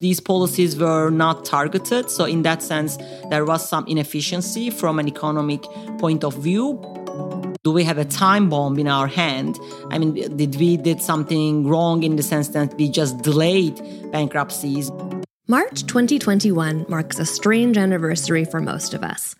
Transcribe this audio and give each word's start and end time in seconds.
These 0.00 0.18
policies 0.18 0.76
were 0.76 1.10
not 1.10 1.44
targeted. 1.44 2.10
So, 2.10 2.24
in 2.24 2.42
that 2.42 2.60
sense, 2.60 2.98
there 3.30 3.44
was 3.44 3.68
some 3.68 3.86
inefficiency 3.86 4.68
from 4.68 4.98
an 4.98 5.06
economic 5.06 5.62
point 5.98 6.24
of 6.24 6.34
view. 6.34 6.82
Do 7.62 7.70
we 7.70 7.84
have 7.84 7.98
a 7.98 8.04
time 8.04 8.48
bomb 8.48 8.80
in 8.80 8.88
our 8.88 9.06
hand? 9.06 9.60
I 9.92 9.98
mean, 9.98 10.14
did 10.36 10.56
we 10.56 10.76
did 10.76 11.00
something 11.00 11.68
wrong 11.68 12.02
in 12.02 12.16
the 12.16 12.22
sense 12.24 12.48
that 12.48 12.74
we 12.74 12.88
just 12.88 13.22
delayed 13.22 13.80
bankruptcies? 14.10 14.90
March 15.46 15.86
2021 15.86 16.86
marks 16.88 17.20
a 17.20 17.24
strange 17.24 17.76
anniversary 17.76 18.44
for 18.44 18.60
most 18.60 18.94
of 18.94 19.04
us. 19.04 19.36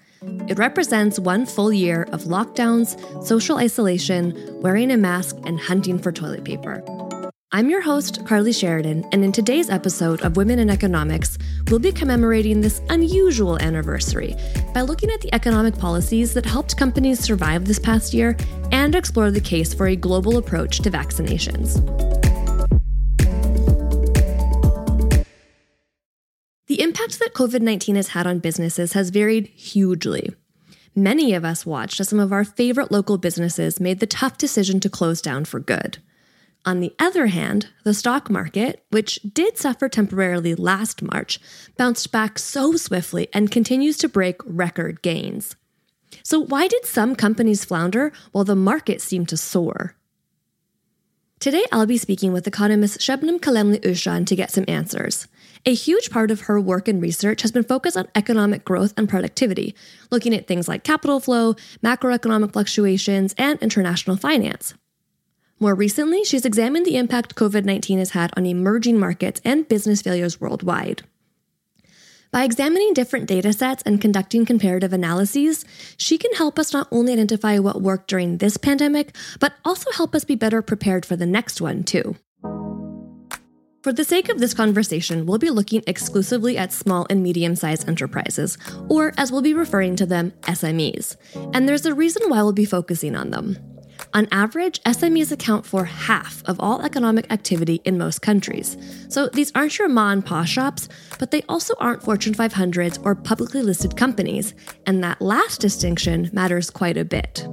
It 0.48 0.59
represents 0.59 1.19
one 1.19 1.46
full 1.46 1.73
year 1.73 2.05
of 2.12 2.23
lockdowns, 2.23 2.96
social 3.27 3.57
isolation, 3.57 4.39
wearing 4.62 4.93
a 4.93 4.96
mask, 4.96 5.37
and 5.45 5.59
hunting 5.59 5.98
for 5.98 6.12
toilet 6.12 6.45
paper. 6.45 6.84
I'm 7.55 7.69
your 7.69 7.82
host, 7.82 8.25
Carly 8.25 8.50
Sheridan, 8.50 9.05
and 9.12 9.23
in 9.23 9.30
today's 9.30 9.69
episode 9.69 10.23
of 10.23 10.39
Women 10.39 10.59
in 10.59 10.71
Economics, 10.71 11.37
we'll 11.69 11.80
be 11.80 11.93
commemorating 11.93 12.62
this 12.62 12.80
unusual 12.88 13.60
anniversary 13.60 14.34
by 14.73 14.80
looking 14.80 15.10
at 15.10 15.20
the 15.20 15.34
economic 15.34 15.77
policies 15.77 16.33
that 16.33 16.46
helped 16.46 16.79
companies 16.79 17.20
survive 17.20 17.66
this 17.66 17.79
past 17.79 18.15
year 18.15 18.38
and 18.70 18.95
explore 18.95 19.30
the 19.30 19.38
case 19.38 19.74
for 19.74 19.88
a 19.88 19.95
global 19.95 20.38
approach 20.38 20.79
to 20.79 20.91
vaccinations. 20.91 21.77
The 26.69 26.80
impact 26.80 27.19
that 27.19 27.34
COVID 27.34 27.60
19 27.60 27.96
has 27.96 28.09
had 28.09 28.27
on 28.27 28.38
businesses 28.38 28.95
has 28.95 29.10
varied 29.10 29.48
hugely. 29.48 30.34
Many 30.96 31.34
of 31.34 31.45
us 31.45 31.66
watched 31.66 32.01
as 32.01 32.09
some 32.09 32.19
of 32.19 32.32
our 32.32 32.45
favorite 32.45 32.91
local 32.91 33.19
businesses 33.19 33.79
made 33.79 34.01
the 34.01 34.07
tough 34.07 34.38
decision 34.38 34.80
to 34.80 34.88
close 34.88 35.21
down 35.21 35.45
for 35.45 35.60
good. 35.60 35.98
On 36.65 36.79
the 36.79 36.95
other 36.98 37.27
hand, 37.27 37.69
the 37.83 37.93
stock 37.93 38.30
market, 38.30 38.84
which 38.91 39.19
did 39.34 39.59
suffer 39.59 39.89
temporarily 39.89 40.55
last 40.55 41.02
March, 41.02 41.41
bounced 41.77 42.12
back 42.12 42.38
so 42.38 42.77
swiftly 42.77 43.29
and 43.33 43.51
continues 43.51 43.99
to 43.99 44.09
break 44.09 44.37
record 44.45 45.02
gains. 45.02 45.57
So, 46.23 46.38
why 46.38 46.69
did 46.69 46.87
some 46.87 47.16
companies 47.16 47.65
flounder 47.65 48.13
while 48.30 48.45
the 48.45 48.54
market 48.54 49.01
seemed 49.01 49.29
to 49.30 49.37
soar? 49.37 49.96
Today, 51.41 51.65
I'll 51.73 51.87
be 51.87 51.99
speaking 51.99 52.32
with 52.32 52.46
economist 52.46 53.01
Şebnem 53.01 53.41
Kalemli 53.41 53.80
Özcan 53.80 54.24
to 54.26 54.37
get 54.37 54.52
some 54.52 54.65
answers. 54.69 55.26
A 55.66 55.74
huge 55.74 56.10
part 56.10 56.30
of 56.30 56.43
her 56.43 56.60
work 56.60 56.87
and 56.87 57.02
research 57.02 57.43
has 57.43 57.51
been 57.51 57.65
focused 57.65 57.97
on 57.97 58.07
economic 58.15 58.65
growth 58.65 58.95
and 58.97 59.09
productivity, 59.09 59.74
looking 60.13 60.35
at 60.35 60.47
things 60.47 60.69
like 60.69 60.85
capital 60.85 61.19
flow, 61.19 61.54
macroeconomic 61.82 62.52
fluctuations, 62.52 63.35
and 63.37 63.60
international 63.60 64.16
finance. 64.16 64.75
More 65.62 65.77
recently, 65.77 66.25
she's 66.25 66.44
examined 66.44 66.84
the 66.87 66.97
impact 66.97 67.37
COVID 67.37 67.65
19 67.65 68.00
has 68.00 68.10
had 68.10 68.32
on 68.37 68.47
emerging 68.47 68.99
markets 68.99 69.41
and 69.44 69.69
business 69.69 70.03
failures 70.03 70.41
worldwide. 70.41 71.03
By 72.32 72.43
examining 72.43 72.94
different 72.94 73.28
data 73.28 73.53
sets 73.53 73.81
and 73.84 74.00
conducting 74.00 74.44
comparative 74.44 74.93
analyses, 74.93 75.65
she 75.97 76.19
can 76.19 76.34
help 76.34 76.59
us 76.59 76.72
not 76.72 76.88
only 76.91 77.12
identify 77.12 77.60
what 77.60 77.81
worked 77.81 78.09
during 78.09 78.38
this 78.38 78.56
pandemic, 78.56 79.15
but 79.38 79.53
also 79.65 79.93
help 79.93 80.16
us 80.16 80.25
be 80.25 80.34
better 80.34 80.62
prepared 80.62 81.06
for 81.06 81.15
the 81.15 81.27
next 81.27 81.60
one, 81.60 81.84
too. 81.84 82.16
For 83.84 83.93
the 83.93 84.04
sake 84.04 84.31
of 84.31 84.41
this 84.41 84.54
conversation, 84.54 85.26
we'll 85.26 85.38
be 85.38 85.50
looking 85.50 85.84
exclusively 85.87 86.59
at 86.59 86.72
small 86.72 87.06
and 87.09 87.22
medium 87.22 87.54
sized 87.54 87.88
enterprises, 87.88 88.59
or 88.88 89.12
as 89.16 89.31
we'll 89.31 89.43
be 89.43 89.54
referring 89.54 89.94
to 89.94 90.06
them, 90.06 90.32
SMEs. 90.43 91.15
And 91.54 91.69
there's 91.69 91.87
a 91.87 91.94
reason 91.94 92.28
why 92.28 92.43
we'll 92.43 92.53
be 92.53 92.65
focusing 92.65 93.15
on 93.15 93.31
them. 93.31 93.72
On 94.15 94.28
average, 94.31 94.82
SMEs 94.82 95.32
account 95.32 95.65
for 95.65 95.87
half 95.87 96.43
of 96.44 96.60
all 96.60 96.82
economic 96.82 97.32
activity 97.32 97.81
in 97.84 97.97
most 97.97 98.21
countries. 98.21 98.77
So 99.09 99.28
these 99.28 99.50
aren't 99.54 99.78
your 99.78 99.88
ma 99.88 100.10
and 100.10 100.25
pa 100.25 100.44
shops, 100.44 100.88
but 101.19 101.31
they 101.31 101.43
also 101.49 101.75
aren't 101.81 102.03
Fortune 102.03 102.34
500s 102.34 102.99
or 103.06 103.15
publicly 103.15 103.62
listed 103.62 103.97
companies. 103.97 104.54
And 104.87 105.03
that 105.03 105.22
last 105.22 105.62
distinction 105.62 106.28
matters 106.32 106.69
quite 106.69 106.99
a 106.99 107.06
bit. 107.06 107.47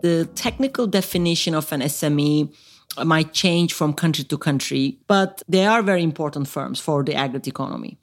The 0.00 0.28
technical 0.34 0.86
definition 0.86 1.54
of 1.54 1.70
an 1.70 1.82
SME 1.82 2.54
might 3.04 3.32
change 3.32 3.74
from 3.74 3.92
country 3.92 4.24
to 4.24 4.38
country, 4.38 4.98
but 5.06 5.42
they 5.46 5.66
are 5.66 5.82
very 5.82 6.02
important 6.02 6.48
firms 6.48 6.80
for 6.80 7.04
the 7.04 7.14
agri 7.14 7.40
economy. 7.46 7.98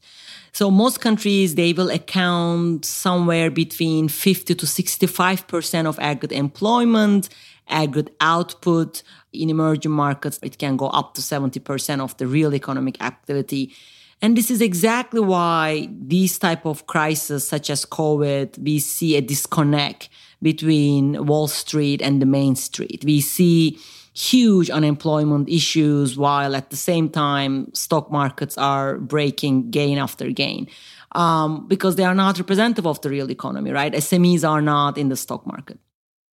So 0.51 0.71
most 0.71 0.99
countries, 1.01 1.55
they 1.55 1.73
will 1.73 1.89
account 1.89 2.85
somewhere 2.85 3.49
between 3.51 4.07
50 4.07 4.55
to 4.55 4.65
65% 4.65 5.85
of 5.85 5.99
agri 5.99 6.35
employment, 6.35 7.29
agri 7.67 8.05
output. 8.19 9.03
In 9.31 9.49
emerging 9.49 9.91
markets, 9.91 10.39
it 10.41 10.57
can 10.57 10.75
go 10.75 10.87
up 10.87 11.13
to 11.13 11.21
70% 11.21 11.99
of 12.01 12.17
the 12.17 12.25
real 12.25 12.55
economic 12.55 13.01
activity. 13.01 13.73
And 14.21 14.35
this 14.35 14.51
is 14.51 14.59
exactly 14.59 15.21
why 15.21 15.87
these 15.91 16.37
type 16.37 16.65
of 16.65 16.87
crises, 16.87 17.47
such 17.47 17.69
as 17.69 17.85
COVID, 17.85 18.57
we 18.57 18.79
see 18.79 19.15
a 19.15 19.21
disconnect 19.21 20.09
between 20.41 21.25
Wall 21.25 21.47
Street 21.47 22.01
and 22.01 22.21
the 22.21 22.25
Main 22.25 22.55
Street. 22.55 23.03
We 23.05 23.21
see 23.21 23.79
huge 24.19 24.69
unemployment 24.69 25.47
issues 25.47 26.17
while 26.17 26.55
at 26.55 26.69
the 26.69 26.75
same 26.75 27.09
time 27.09 27.73
stock 27.73 28.11
markets 28.11 28.57
are 28.57 28.97
breaking 28.97 29.71
gain 29.71 29.97
after 29.97 30.29
gain 30.29 30.67
um, 31.13 31.65
because 31.67 31.95
they 31.95 32.03
are 32.03 32.15
not 32.15 32.37
representative 32.37 32.85
of 32.85 32.99
the 33.01 33.09
real 33.09 33.31
economy 33.31 33.71
right 33.71 33.93
smes 33.93 34.47
are 34.47 34.61
not 34.61 34.97
in 34.97 35.07
the 35.09 35.15
stock 35.15 35.45
market 35.47 35.79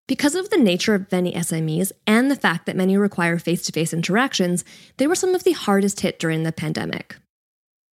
because 0.08 0.36
of 0.36 0.50
the 0.50 0.58
nature 0.58 0.94
of 0.94 1.12
many 1.12 1.34
SMEs 1.34 1.92
and 2.06 2.30
the 2.30 2.36
fact 2.36 2.66
that 2.66 2.76
many 2.76 2.98
require 2.98 3.40
face 3.40 3.64
to 3.64 3.72
face 3.72 3.94
interactions, 3.94 4.64
they 4.98 5.08
were 5.08 5.16
some 5.16 5.34
of 5.34 5.44
the 5.44 5.54
hardest 5.54 6.02
hit 6.02 6.20
during 6.20 6.44
the 6.44 6.52
pandemic. 6.52 7.16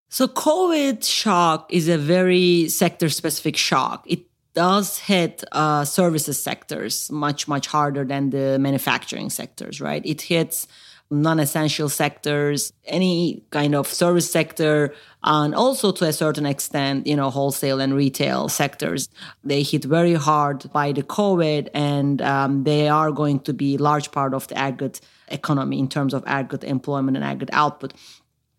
So, 0.10 0.28
COVID 0.28 1.04
shock 1.04 1.72
is 1.72 1.88
a 1.88 1.98
very 1.98 2.68
sector 2.68 3.10
specific 3.10 3.56
shock. 3.56 4.04
It 4.08 4.22
does 4.60 4.98
hit 4.98 5.42
uh, 5.54 5.86
services 5.86 6.38
sectors 6.50 7.10
much 7.10 7.48
much 7.48 7.66
harder 7.68 8.04
than 8.04 8.30
the 8.36 8.60
manufacturing 8.60 9.30
sectors 9.30 9.80
right? 9.80 10.04
It 10.06 10.22
hits 10.34 10.68
non-essential 11.10 11.90
sectors 11.90 12.74
any 12.86 13.42
kind 13.52 13.74
of 13.74 13.88
service 13.88 14.30
sector 14.30 14.94
and 15.24 15.56
also 15.56 15.92
to 15.92 16.04
a 16.06 16.14
certain 16.14 16.46
extent 16.46 17.08
you 17.08 17.16
know 17.16 17.30
wholesale 17.30 17.80
and 17.80 17.94
retail 17.96 18.50
sectors. 18.50 19.08
They 19.46 19.64
hit 19.64 19.86
very 19.86 20.16
hard 20.16 20.60
by 20.74 20.92
the 20.92 21.04
covid 21.04 21.70
and 21.74 22.22
um, 22.22 22.64
they 22.66 22.90
are 22.90 23.12
going 23.12 23.40
to 23.48 23.54
be 23.54 23.78
large 23.78 24.12
part 24.12 24.34
of 24.34 24.48
the 24.50 24.58
aggregate 24.58 25.00
economy 25.30 25.80
in 25.80 25.88
terms 25.88 26.14
of 26.14 26.22
aggregate 26.28 26.70
employment 26.70 27.16
and 27.16 27.24
aggregate 27.24 27.54
output 27.54 27.94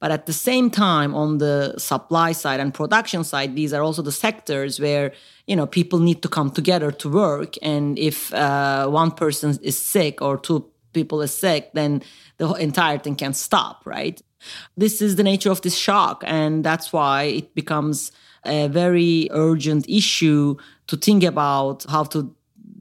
but 0.01 0.11
at 0.11 0.25
the 0.25 0.33
same 0.33 0.71
time, 0.71 1.15
on 1.15 1.39
the 1.39 1.75
supply 1.79 2.33
side 2.33 2.59
and 2.59 2.73
production 2.73 3.23
side, 3.23 3.55
these 3.55 3.75
are 3.75 3.83
also 3.83 4.01
the 4.01 4.13
sectors 4.13 4.81
where 4.81 5.13
you 5.47 5.55
know 5.55 5.67
people 5.67 5.99
need 5.99 6.23
to 6.23 6.29
come 6.29 6.51
together 6.51 6.91
to 6.91 7.11
work. 7.11 7.55
And 7.63 7.99
if 7.99 8.33
uh, 8.33 8.89
one 8.89 9.11
person 9.11 9.59
is 9.63 9.81
sick 9.81 10.23
or 10.23 10.39
two 10.39 10.65
people 10.95 11.21
is 11.21 11.35
sick, 11.35 11.71
then 11.75 12.03
the 12.39 12.51
entire 12.55 12.99
thing 12.99 13.15
can 13.15 13.35
stop. 13.35 13.83
Right? 13.85 14.21
This 14.75 15.03
is 15.03 15.17
the 15.17 15.23
nature 15.23 15.51
of 15.51 15.61
this 15.61 15.77
shock, 15.77 16.25
and 16.27 16.65
that's 16.65 16.93
why 16.95 17.25
it 17.25 17.55
becomes 17.55 18.11
a 18.47 18.69
very 18.69 19.29
urgent 19.33 19.87
issue 19.87 20.57
to 20.87 20.97
think 20.97 21.23
about 21.23 21.85
how 21.91 22.05
to 22.05 22.35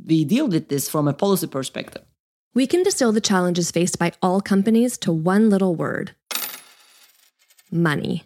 we 0.05 0.23
deal 0.23 0.47
with 0.47 0.69
this 0.69 0.89
from 0.89 1.07
a 1.07 1.13
policy 1.13 1.47
perspective. 1.47 2.03
We 2.53 2.65
can 2.65 2.81
distill 2.81 3.11
the 3.11 3.21
challenges 3.21 3.71
faced 3.71 3.99
by 3.99 4.13
all 4.21 4.41
companies 4.41 4.97
to 4.99 5.11
one 5.11 5.49
little 5.49 5.75
word 5.75 6.15
money. 7.71 8.23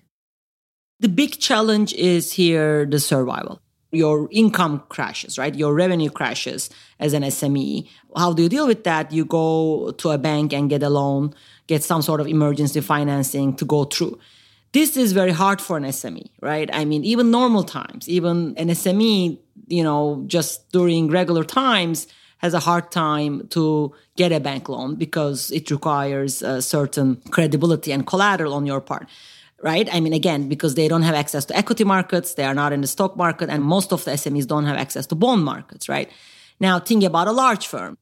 The 0.99 1.09
big 1.09 1.39
challenge 1.39 1.93
is 1.93 2.31
here 2.33 2.85
the 2.85 2.99
survival. 2.99 3.59
Your 3.91 4.27
income 4.31 4.83
crashes, 4.89 5.37
right? 5.37 5.53
Your 5.53 5.73
revenue 5.73 6.09
crashes 6.09 6.69
as 6.99 7.13
an 7.13 7.23
SME. 7.23 7.87
How 8.15 8.33
do 8.33 8.43
you 8.43 8.49
deal 8.49 8.65
with 8.65 8.83
that? 8.85 9.11
You 9.11 9.25
go 9.25 9.91
to 9.91 10.09
a 10.09 10.17
bank 10.17 10.53
and 10.53 10.69
get 10.69 10.81
a 10.81 10.89
loan, 10.89 11.33
get 11.67 11.83
some 11.83 12.01
sort 12.01 12.19
of 12.19 12.27
emergency 12.27 12.81
financing 12.81 13.55
to 13.57 13.65
go 13.65 13.83
through. 13.83 14.17
This 14.71 14.97
is 14.97 15.11
very 15.11 15.31
hard 15.31 15.61
for 15.61 15.77
an 15.77 15.83
SME, 15.83 16.29
right? 16.41 16.69
I 16.73 16.85
mean, 16.85 17.03
even 17.03 17.29
normal 17.29 17.63
times, 17.63 18.09
even 18.09 18.55
an 18.57 18.69
SME, 18.69 19.37
you 19.67 19.83
know, 19.83 20.23
just 20.25 20.71
during 20.71 21.09
regular 21.09 21.43
times, 21.43 22.07
has 22.39 22.53
a 22.53 22.59
hard 22.59 22.91
time 22.91 23.47
to 23.49 23.93
get 24.17 24.31
a 24.31 24.39
bank 24.39 24.67
loan 24.67 24.95
because 24.95 25.51
it 25.51 25.69
requires 25.69 26.41
a 26.41 26.61
certain 26.61 27.21
credibility 27.29 27.91
and 27.91 28.07
collateral 28.07 28.53
on 28.53 28.65
your 28.65 28.81
part 28.81 29.07
right? 29.63 29.87
I 29.91 30.01
mean, 30.01 30.13
again, 30.13 30.49
because 30.49 30.75
they 30.75 30.87
don't 30.87 31.03
have 31.03 31.15
access 31.15 31.45
to 31.45 31.55
equity 31.55 31.85
markets, 31.85 32.33
they 32.33 32.43
are 32.43 32.53
not 32.53 32.73
in 32.73 32.81
the 32.81 32.87
stock 32.87 33.15
market, 33.15 33.49
and 33.49 33.63
most 33.63 33.93
of 33.93 34.03
the 34.03 34.11
SMEs 34.11 34.45
don't 34.45 34.65
have 34.65 34.77
access 34.77 35.07
to 35.07 35.15
bond 35.15 35.43
markets, 35.45 35.87
right? 35.87 36.11
Now, 36.59 36.79
think 36.79 37.03
about 37.03 37.27
a 37.27 37.31
large 37.31 37.65
firm. 37.65 37.97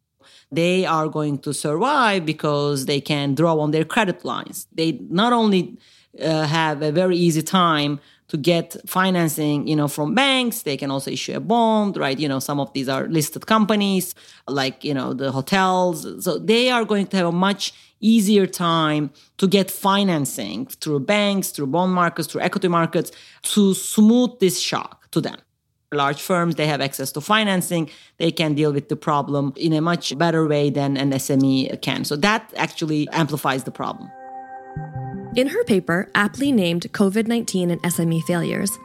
They 0.52 0.86
are 0.86 1.08
going 1.08 1.38
to 1.40 1.54
survive 1.54 2.26
because 2.26 2.86
they 2.88 3.00
can 3.00 3.36
draw 3.36 3.58
on 3.60 3.72
their 3.72 3.86
credit 3.86 4.26
lines. 4.26 4.68
They 4.74 5.00
not 5.10 5.32
only 5.32 5.78
uh, 6.20 6.46
have 6.46 6.82
a 6.82 6.92
very 6.92 7.16
easy 7.16 7.44
time 7.44 8.00
to 8.32 8.38
get 8.38 8.78
financing, 8.88 9.68
you 9.68 9.76
know, 9.76 9.90
from 9.90 10.16
banks. 10.16 10.62
They 10.62 10.78
can 10.78 10.90
also 10.90 11.12
issue 11.12 11.36
a 11.36 11.42
bond, 11.42 11.98
right? 11.98 12.18
You 12.18 12.30
know, 12.30 12.40
some 12.40 12.62
of 12.62 12.72
these 12.72 12.88
are 12.88 13.06
listed 13.10 13.46
companies 13.46 14.16
like, 14.48 14.86
you 14.86 14.94
know, 14.94 15.14
the 15.14 15.34
hotels. 15.34 16.08
So 16.24 16.40
they 16.40 16.72
are 16.72 16.86
going 16.86 17.08
to 17.08 17.18
have 17.18 17.28
a 17.28 17.34
much 17.34 17.74
easier 18.00 18.48
time 18.48 19.12
to 19.38 19.48
get 19.50 19.70
financing 19.70 20.66
through 20.66 21.02
banks, 21.02 21.50
through 21.50 21.68
bond 21.68 21.92
markets, 21.92 22.30
through 22.30 22.42
equity 22.42 22.70
markets 22.70 23.12
to 23.42 23.74
smooth 23.74 24.40
this 24.40 24.62
shock 24.62 25.12
to 25.12 25.20
them 25.20 25.38
large 25.94 26.22
firms 26.22 26.56
they 26.56 26.68
have 26.68 26.80
access 26.80 27.12
to 27.12 27.20
financing 27.20 27.90
they 28.18 28.32
can 28.32 28.54
deal 28.54 28.72
with 28.72 28.88
the 28.88 28.96
problem 28.96 29.52
in 29.58 29.74
a 29.74 29.82
much 29.82 30.18
better 30.18 30.48
way 30.48 30.70
than 30.70 30.96
an 30.96 31.12
sme 31.12 31.68
can 31.82 32.06
so 32.06 32.16
that 32.16 32.50
actually 32.56 33.10
amplifies 33.10 33.66
the 33.66 33.72
problem 33.72 34.10
in 35.36 35.48
her 35.48 35.64
paper 35.64 36.10
aptly 36.16 36.52
named 36.52 36.92
covid-19 36.94 37.72
and 37.72 37.82
sme 37.84 38.22
failures 38.24 38.78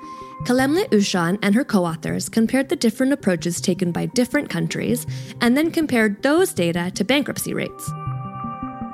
Kalemli 0.44 0.87
Özcan 0.90 1.38
and 1.43 1.54
her 1.54 1.64
co 1.64 1.84
authors 1.84 2.28
compared 2.28 2.69
the 2.69 2.76
different 2.76 3.12
approaches 3.12 3.60
taken 3.60 3.90
by 3.90 4.06
different 4.06 4.50
countries 4.50 5.06
and 5.40 5.56
then 5.56 5.70
compared 5.70 6.22
those 6.22 6.52
data 6.52 6.93
to 6.94 7.04
bankruptcy 7.04 7.54
rates. 7.54 7.90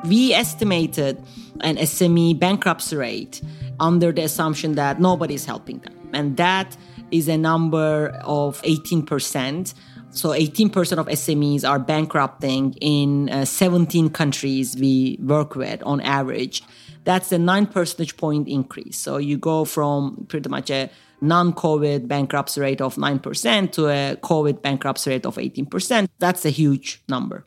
We 0.07 0.33
estimated 0.33 1.23
an 1.61 1.77
SME 1.77 2.39
bankruptcy 2.39 2.97
rate 2.97 3.43
under 3.81 4.13
the 4.13 4.23
assumption 4.23 4.77
that 4.77 5.01
nobody's 5.01 5.45
helping 5.45 5.81
them. 5.81 5.95
And 6.13 6.37
that 6.37 6.77
is 7.11 7.29
a 7.29 7.37
number 7.37 8.09
of 8.25 8.63
18%. 8.63 9.75
So 10.13 10.31
18% 10.31 10.99
of 10.99 11.07
SMEs 11.07 11.69
are 11.69 11.79
bankrupting 11.79 12.75
in 12.81 13.31
uh, 13.31 13.45
17 13.47 14.11
countries 14.11 14.77
we 14.77 15.19
work 15.23 15.57
with 15.57 15.83
on 15.85 16.01
average. 16.03 16.63
That's 17.05 17.33
a 17.33 17.39
9 17.39 17.67
percentage 17.67 18.17
point 18.17 18.47
increase. 18.47 18.99
So 18.99 19.17
you 19.17 19.39
go 19.39 19.65
from 19.65 20.27
pretty 20.29 20.49
much 20.49 20.71
a 20.71 20.91
non-COVID 21.23 22.09
bankruptcy 22.09 22.61
rate 22.61 22.81
of 22.81 22.97
9% 22.97 23.73
to 23.73 23.87
a 23.89 24.17
COVID 24.17 24.61
bankruptcy 24.61 25.11
rate 25.11 25.25
of 25.25 25.37
18%. 25.37 26.09
That's 26.19 26.45
a 26.45 26.51
huge 26.51 27.03
number. 27.09 27.47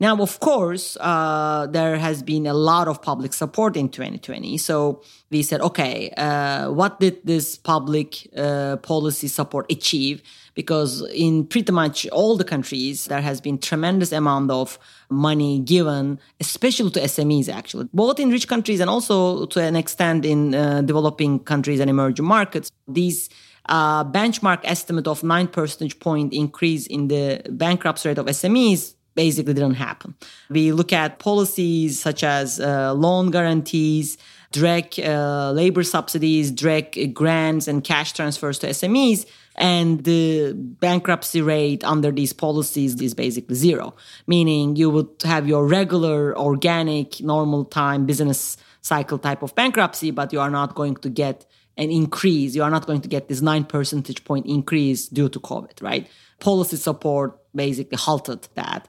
Now, 0.00 0.16
of 0.22 0.38
course, 0.38 0.96
uh, 1.00 1.66
there 1.70 1.98
has 1.98 2.22
been 2.22 2.46
a 2.46 2.54
lot 2.54 2.86
of 2.86 3.02
public 3.02 3.32
support 3.32 3.76
in 3.76 3.88
2020. 3.88 4.56
So 4.58 5.02
we 5.30 5.42
said, 5.42 5.60
okay, 5.60 6.10
uh, 6.16 6.70
what 6.70 7.00
did 7.00 7.18
this 7.24 7.56
public 7.56 8.28
uh, 8.36 8.76
policy 8.76 9.26
support 9.26 9.70
achieve? 9.72 10.22
Because 10.54 11.02
in 11.12 11.46
pretty 11.46 11.72
much 11.72 12.06
all 12.10 12.36
the 12.36 12.44
countries, 12.44 13.06
there 13.06 13.20
has 13.20 13.40
been 13.40 13.58
tremendous 13.58 14.12
amount 14.12 14.52
of 14.52 14.78
money 15.10 15.58
given, 15.58 16.20
especially 16.38 16.90
to 16.92 17.00
SMEs, 17.00 17.48
actually, 17.48 17.88
both 17.92 18.20
in 18.20 18.30
rich 18.30 18.46
countries 18.46 18.78
and 18.78 18.88
also 18.88 19.46
to 19.46 19.60
an 19.60 19.74
extent 19.74 20.24
in 20.24 20.54
uh, 20.54 20.80
developing 20.82 21.40
countries 21.40 21.80
and 21.80 21.90
emerging 21.90 22.24
markets. 22.24 22.70
These 22.86 23.30
uh, 23.68 24.04
benchmark 24.04 24.60
estimate 24.62 25.08
of 25.08 25.24
9 25.24 25.48
percentage 25.48 25.98
point 25.98 26.32
increase 26.32 26.86
in 26.86 27.08
the 27.08 27.42
bankruptcy 27.50 28.08
rate 28.08 28.18
of 28.18 28.26
SMEs 28.26 28.94
basically 29.18 29.52
didn't 29.52 29.80
happen. 29.88 30.14
We 30.48 30.70
look 30.70 30.92
at 30.92 31.18
policies 31.18 32.00
such 32.00 32.22
as 32.22 32.60
uh, 32.60 32.94
loan 32.94 33.32
guarantees, 33.32 34.16
direct 34.52 34.96
uh, 35.00 35.50
labor 35.50 35.82
subsidies, 35.82 36.52
direct 36.52 36.96
grants, 37.20 37.66
and 37.66 37.82
cash 37.82 38.12
transfers 38.12 38.60
to 38.60 38.68
SMEs. 38.68 39.26
And 39.56 40.04
the 40.04 40.52
bankruptcy 40.54 41.42
rate 41.42 41.82
under 41.82 42.12
these 42.12 42.32
policies 42.32 42.92
is 43.02 43.12
basically 43.12 43.56
zero, 43.56 43.86
meaning 44.28 44.76
you 44.76 44.88
would 44.88 45.10
have 45.24 45.48
your 45.48 45.66
regular, 45.66 46.38
organic, 46.38 47.20
normal 47.20 47.64
time 47.64 48.06
business 48.06 48.56
cycle 48.82 49.18
type 49.18 49.42
of 49.42 49.52
bankruptcy, 49.56 50.12
but 50.12 50.32
you 50.32 50.38
are 50.38 50.54
not 50.60 50.76
going 50.76 50.94
to 51.04 51.10
get 51.10 51.44
an 51.76 51.90
increase. 51.90 52.54
You 52.54 52.62
are 52.62 52.70
not 52.70 52.86
going 52.86 53.00
to 53.00 53.08
get 53.08 53.26
this 53.26 53.40
nine 53.40 53.64
percentage 53.64 54.22
point 54.22 54.46
increase 54.46 55.08
due 55.08 55.28
to 55.28 55.40
COVID, 55.40 55.82
right? 55.82 56.06
Policy 56.38 56.76
support 56.76 57.28
basically 57.52 57.98
halted 57.98 58.46
that. 58.54 58.88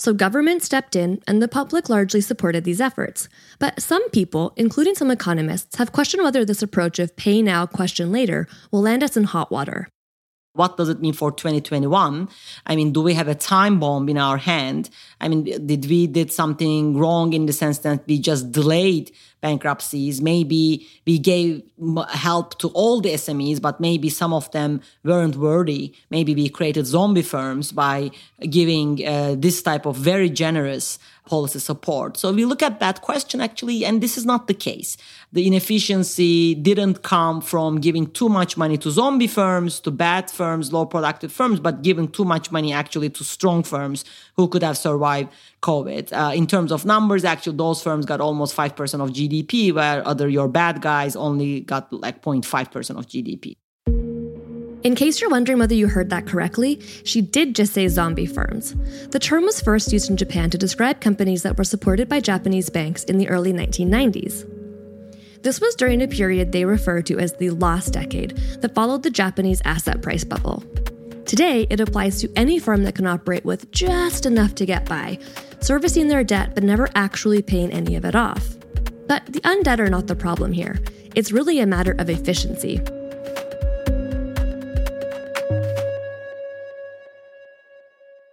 So 0.00 0.14
government 0.14 0.62
stepped 0.62 0.96
in 0.96 1.20
and 1.26 1.42
the 1.42 1.46
public 1.46 1.90
largely 1.90 2.22
supported 2.22 2.64
these 2.64 2.80
efforts. 2.80 3.28
But 3.58 3.82
some 3.82 4.08
people, 4.08 4.54
including 4.56 4.94
some 4.94 5.10
economists, 5.10 5.76
have 5.76 5.92
questioned 5.92 6.22
whether 6.22 6.42
this 6.42 6.62
approach 6.62 6.98
of 6.98 7.16
pay 7.16 7.42
now, 7.42 7.66
question 7.66 8.10
later 8.10 8.48
will 8.70 8.80
land 8.80 9.02
us 9.02 9.14
in 9.14 9.24
hot 9.24 9.50
water. 9.50 9.88
What 10.52 10.76
does 10.76 10.88
it 10.88 11.00
mean 11.00 11.12
for 11.12 11.30
2021? 11.30 12.28
I 12.66 12.76
mean, 12.76 12.92
do 12.92 13.00
we 13.00 13.14
have 13.14 13.28
a 13.28 13.34
time 13.34 13.78
bomb 13.78 14.08
in 14.08 14.18
our 14.18 14.36
hand? 14.36 14.90
I 15.20 15.28
mean, 15.28 15.44
did 15.44 15.88
we 15.88 16.06
did 16.06 16.32
something 16.32 16.96
wrong 16.96 17.32
in 17.32 17.46
the 17.46 17.52
sense 17.52 17.78
that 17.78 18.04
we 18.06 18.18
just 18.18 18.50
delayed 18.50 19.12
bankruptcies. 19.40 20.20
Maybe 20.20 20.86
we 21.06 21.18
gave 21.18 21.62
help 22.10 22.58
to 22.58 22.68
all 22.68 23.00
the 23.00 23.10
SMEs, 23.10 23.60
but 23.60 23.80
maybe 23.80 24.08
some 24.08 24.32
of 24.32 24.50
them 24.52 24.80
weren't 25.04 25.36
worthy. 25.36 25.94
Maybe 26.10 26.34
we 26.34 26.48
created 26.48 26.86
zombie 26.86 27.22
firms 27.22 27.72
by 27.72 28.10
giving 28.48 29.06
uh, 29.06 29.36
this 29.38 29.62
type 29.62 29.86
of 29.86 29.96
very 29.96 30.30
generous 30.30 30.98
policy 31.26 31.58
support. 31.58 32.16
So 32.16 32.30
if 32.30 32.36
we 32.36 32.44
look 32.44 32.62
at 32.62 32.80
that 32.80 33.02
question 33.02 33.40
actually, 33.40 33.84
and 33.84 34.02
this 34.02 34.16
is 34.16 34.24
not 34.24 34.46
the 34.46 34.54
case. 34.54 34.96
The 35.32 35.46
inefficiency 35.46 36.54
didn't 36.54 37.02
come 37.02 37.40
from 37.40 37.80
giving 37.80 38.10
too 38.10 38.28
much 38.28 38.56
money 38.56 38.76
to 38.78 38.90
zombie 38.90 39.26
firms, 39.26 39.80
to 39.80 39.90
bad 39.90 40.30
firms, 40.30 40.72
low 40.72 40.86
productive 40.86 41.32
firms, 41.32 41.60
but 41.60 41.82
giving 41.82 42.08
too 42.08 42.24
much 42.24 42.50
money 42.50 42.72
actually 42.72 43.10
to 43.10 43.24
strong 43.24 43.62
firms 43.62 44.04
who 44.36 44.48
could 44.48 44.62
have 44.62 44.76
survived 44.76 45.30
COVID. 45.62 46.12
Uh, 46.12 46.34
in 46.34 46.46
terms 46.46 46.72
of 46.72 46.84
numbers, 46.84 47.24
actually, 47.24 47.56
those 47.56 47.82
firms 47.82 48.06
got 48.06 48.20
almost 48.20 48.56
5% 48.56 48.70
of 49.00 49.10
GDP, 49.10 49.72
where 49.72 50.06
other 50.06 50.28
your 50.28 50.48
bad 50.48 50.80
guys 50.80 51.14
only 51.16 51.60
got 51.60 51.92
like 51.92 52.22
0.5% 52.22 52.98
of 52.98 53.06
GDP. 53.06 53.56
In 54.82 54.94
case 54.94 55.20
you're 55.20 55.28
wondering 55.28 55.58
whether 55.58 55.74
you 55.74 55.88
heard 55.88 56.08
that 56.08 56.26
correctly, 56.26 56.80
she 57.04 57.20
did 57.20 57.54
just 57.54 57.74
say 57.74 57.86
zombie 57.88 58.24
firms. 58.24 58.74
The 59.10 59.18
term 59.18 59.44
was 59.44 59.60
first 59.60 59.92
used 59.92 60.08
in 60.08 60.16
Japan 60.16 60.48
to 60.50 60.58
describe 60.58 61.02
companies 61.02 61.42
that 61.42 61.58
were 61.58 61.64
supported 61.64 62.08
by 62.08 62.20
Japanese 62.20 62.70
banks 62.70 63.04
in 63.04 63.18
the 63.18 63.28
early 63.28 63.52
1990s. 63.52 64.46
This 65.42 65.60
was 65.60 65.74
during 65.74 66.00
a 66.00 66.08
period 66.08 66.52
they 66.52 66.64
refer 66.64 67.02
to 67.02 67.18
as 67.18 67.34
the 67.34 67.50
lost 67.50 67.92
decade 67.92 68.38
that 68.62 68.74
followed 68.74 69.02
the 69.02 69.10
Japanese 69.10 69.60
asset 69.66 70.00
price 70.00 70.24
bubble. 70.24 70.64
Today, 71.26 71.66
it 71.68 71.80
applies 71.80 72.18
to 72.22 72.32
any 72.34 72.58
firm 72.58 72.82
that 72.84 72.94
can 72.94 73.06
operate 73.06 73.44
with 73.44 73.70
just 73.72 74.24
enough 74.24 74.54
to 74.54 74.66
get 74.66 74.86
by, 74.86 75.18
servicing 75.60 76.08
their 76.08 76.24
debt 76.24 76.54
but 76.54 76.64
never 76.64 76.88
actually 76.94 77.42
paying 77.42 77.70
any 77.70 77.96
of 77.96 78.06
it 78.06 78.14
off. 78.14 78.56
But 79.06 79.26
the 79.26 79.40
undead 79.42 79.78
are 79.78 79.90
not 79.90 80.06
the 80.06 80.16
problem 80.16 80.52
here. 80.52 80.80
It's 81.14 81.32
really 81.32 81.60
a 81.60 81.66
matter 81.66 81.92
of 81.98 82.08
efficiency. 82.08 82.80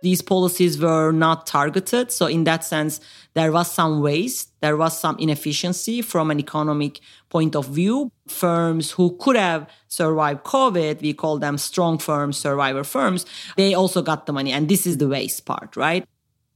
These 0.07 0.21
policies 0.21 0.80
were 0.80 1.12
not 1.12 1.45
targeted. 1.45 2.13
So, 2.13 2.27
in 2.27 2.45
that 2.45 2.63
sense, 2.63 3.01
there 3.33 3.51
was 3.51 3.69
some 3.80 3.94
waste, 4.01 4.45
there 4.62 4.77
was 4.77 4.94
some 4.98 5.18
inefficiency 5.19 6.01
from 6.01 6.31
an 6.31 6.39
economic 6.39 7.01
point 7.30 7.54
of 7.57 7.65
view. 7.80 8.10
Firms 8.46 8.91
who 8.96 9.17
could 9.20 9.36
have 9.36 9.70
survived 9.89 10.46
COVID, 10.46 11.01
we 11.01 11.13
call 11.13 11.39
them 11.39 11.58
strong 11.58 11.98
firms, 11.98 12.38
survivor 12.38 12.86
firms, 12.86 13.25
they 13.58 13.74
also 13.74 14.01
got 14.01 14.25
the 14.27 14.34
money. 14.39 14.53
And 14.53 14.70
this 14.70 14.88
is 14.88 14.96
the 14.98 15.10
waste 15.10 15.46
part, 15.46 15.75
right? 15.75 16.03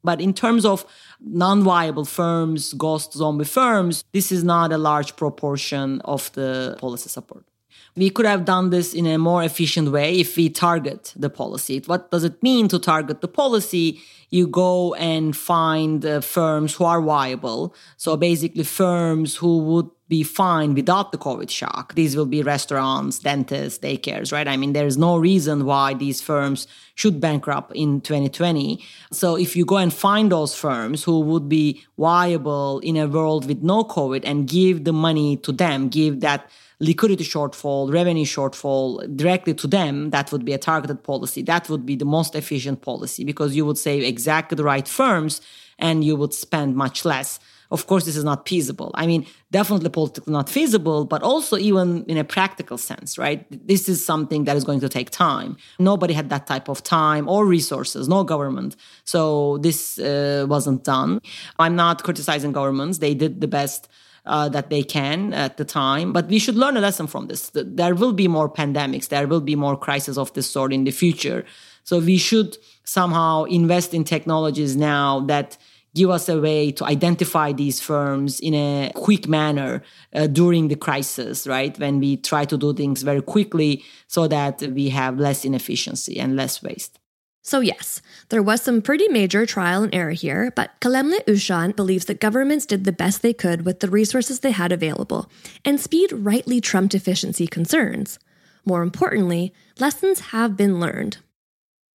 But 0.01 0.21
in 0.21 0.33
terms 0.33 0.63
of 0.65 0.85
non 1.19 1.61
viable 1.61 2.05
firms, 2.05 2.61
ghost 2.73 3.11
zombie 3.11 3.51
firms, 3.59 4.05
this 4.13 4.31
is 4.31 4.45
not 4.45 4.71
a 4.71 4.77
large 4.77 5.11
proportion 5.17 5.99
of 6.15 6.31
the 6.37 6.77
policy 6.79 7.09
support. 7.09 7.50
We 7.95 8.09
could 8.09 8.25
have 8.25 8.45
done 8.45 8.69
this 8.69 8.93
in 8.93 9.05
a 9.05 9.17
more 9.17 9.43
efficient 9.43 9.91
way 9.91 10.19
if 10.19 10.37
we 10.37 10.49
target 10.49 11.13
the 11.15 11.29
policy. 11.29 11.81
What 11.85 12.09
does 12.09 12.23
it 12.23 12.41
mean 12.41 12.67
to 12.69 12.79
target 12.79 13.21
the 13.21 13.27
policy? 13.27 14.01
You 14.29 14.47
go 14.47 14.93
and 14.95 15.35
find 15.35 16.05
uh, 16.05 16.21
firms 16.21 16.75
who 16.75 16.85
are 16.85 17.01
viable. 17.01 17.75
So 17.97 18.15
basically, 18.15 18.63
firms 18.63 19.35
who 19.35 19.59
would 19.59 19.89
be 20.11 20.23
fine 20.23 20.73
without 20.73 21.13
the 21.13 21.17
COVID 21.17 21.49
shock. 21.49 21.95
These 21.95 22.17
will 22.17 22.25
be 22.25 22.43
restaurants, 22.43 23.19
dentists, 23.19 23.79
daycares, 23.79 24.33
right? 24.33 24.45
I 24.45 24.57
mean, 24.57 24.73
there's 24.73 24.97
no 24.97 25.17
reason 25.17 25.63
why 25.63 25.93
these 25.93 26.19
firms 26.19 26.67
should 26.95 27.21
bankrupt 27.21 27.71
in 27.73 28.01
2020. 28.01 28.83
So 29.13 29.37
if 29.37 29.55
you 29.55 29.63
go 29.63 29.77
and 29.77 29.93
find 29.93 30.29
those 30.29 30.53
firms 30.53 31.05
who 31.05 31.21
would 31.21 31.47
be 31.47 31.81
viable 31.97 32.79
in 32.79 32.97
a 32.97 33.07
world 33.07 33.47
with 33.47 33.63
no 33.63 33.85
COVID 33.85 34.23
and 34.25 34.49
give 34.49 34.83
the 34.83 34.91
money 34.91 35.37
to 35.37 35.53
them, 35.53 35.87
give 35.87 36.19
that 36.19 36.49
liquidity 36.81 37.23
shortfall, 37.23 37.93
revenue 37.93 38.25
shortfall 38.25 38.85
directly 39.15 39.53
to 39.53 39.67
them, 39.67 40.09
that 40.09 40.29
would 40.33 40.43
be 40.43 40.51
a 40.51 40.57
targeted 40.57 41.03
policy. 41.03 41.41
That 41.41 41.69
would 41.69 41.85
be 41.85 41.95
the 41.95 42.11
most 42.17 42.35
efficient 42.35 42.81
policy 42.81 43.23
because 43.23 43.55
you 43.55 43.65
would 43.65 43.77
save 43.77 44.03
exactly 44.03 44.57
the 44.57 44.65
right 44.65 44.87
firms 44.89 45.39
and 45.79 46.03
you 46.03 46.17
would 46.17 46.33
spend 46.33 46.75
much 46.75 47.05
less. 47.05 47.39
Of 47.71 47.87
course, 47.87 48.03
this 48.05 48.17
is 48.17 48.23
not 48.23 48.47
feasible. 48.47 48.91
I 48.95 49.07
mean, 49.07 49.25
definitely 49.51 49.89
politically 49.89 50.33
not 50.33 50.49
feasible, 50.49 51.05
but 51.05 51.23
also 51.23 51.57
even 51.57 52.03
in 52.05 52.17
a 52.17 52.23
practical 52.23 52.77
sense, 52.77 53.17
right? 53.17 53.45
This 53.67 53.87
is 53.87 54.05
something 54.05 54.43
that 54.43 54.57
is 54.57 54.63
going 54.63 54.81
to 54.81 54.89
take 54.89 55.09
time. 55.09 55.55
Nobody 55.79 56.13
had 56.13 56.29
that 56.29 56.47
type 56.47 56.67
of 56.67 56.83
time 56.83 57.29
or 57.29 57.45
resources, 57.45 58.09
no 58.09 58.23
government. 58.23 58.75
So 59.05 59.57
this 59.59 59.97
uh, 59.99 60.45
wasn't 60.49 60.83
done. 60.83 61.21
I'm 61.59 61.75
not 61.75 62.03
criticizing 62.03 62.51
governments. 62.51 62.97
They 62.97 63.13
did 63.13 63.39
the 63.39 63.47
best 63.47 63.87
uh, 64.25 64.49
that 64.49 64.69
they 64.69 64.83
can 64.83 65.33
at 65.33 65.57
the 65.57 65.65
time. 65.65 66.13
But 66.13 66.27
we 66.27 66.39
should 66.39 66.55
learn 66.55 66.77
a 66.77 66.81
lesson 66.81 67.07
from 67.07 67.27
this. 67.27 67.51
There 67.53 67.95
will 67.95 68.13
be 68.13 68.27
more 68.27 68.49
pandemics. 68.49 69.07
There 69.07 69.27
will 69.27 69.41
be 69.41 69.55
more 69.55 69.77
crises 69.77 70.17
of 70.17 70.33
this 70.33 70.49
sort 70.49 70.73
in 70.73 70.83
the 70.83 70.91
future. 70.91 71.45
So 71.83 71.99
we 71.99 72.17
should 72.17 72.57
somehow 72.83 73.45
invest 73.45 73.93
in 73.93 74.03
technologies 74.03 74.75
now 74.75 75.21
that 75.21 75.57
give 75.93 76.09
us 76.09 76.29
a 76.29 76.39
way 76.39 76.71
to 76.71 76.85
identify 76.85 77.51
these 77.51 77.79
firms 77.79 78.39
in 78.39 78.53
a 78.53 78.91
quick 78.95 79.27
manner 79.27 79.83
uh, 80.13 80.27
during 80.27 80.67
the 80.67 80.75
crisis, 80.75 81.45
right? 81.45 81.77
When 81.77 81.99
we 81.99 82.17
try 82.17 82.45
to 82.45 82.57
do 82.57 82.73
things 82.73 83.01
very 83.01 83.21
quickly 83.21 83.83
so 84.07 84.27
that 84.27 84.61
we 84.61 84.89
have 84.89 85.19
less 85.19 85.45
inefficiency 85.45 86.19
and 86.19 86.35
less 86.35 86.63
waste. 86.63 86.99
So, 87.43 87.59
yes, 87.59 88.03
there 88.29 88.43
was 88.43 88.61
some 88.61 88.83
pretty 88.83 89.07
major 89.07 89.47
trial 89.47 89.81
and 89.81 89.93
error 89.95 90.11
here, 90.11 90.53
but 90.55 90.79
Kalemli 90.79 91.23
Özcan 91.25 91.75
believes 91.75 92.05
that 92.05 92.19
governments 92.19 92.67
did 92.67 92.83
the 92.83 92.91
best 92.91 93.23
they 93.23 93.33
could 93.33 93.65
with 93.65 93.79
the 93.79 93.89
resources 93.89 94.39
they 94.39 94.51
had 94.51 94.71
available, 94.71 95.27
and 95.65 95.79
speed 95.79 96.11
rightly 96.13 96.61
trumped 96.61 96.93
efficiency 96.93 97.47
concerns. 97.47 98.19
More 98.63 98.83
importantly, 98.83 99.53
lessons 99.79 100.19
have 100.31 100.55
been 100.55 100.79
learned. 100.79 101.17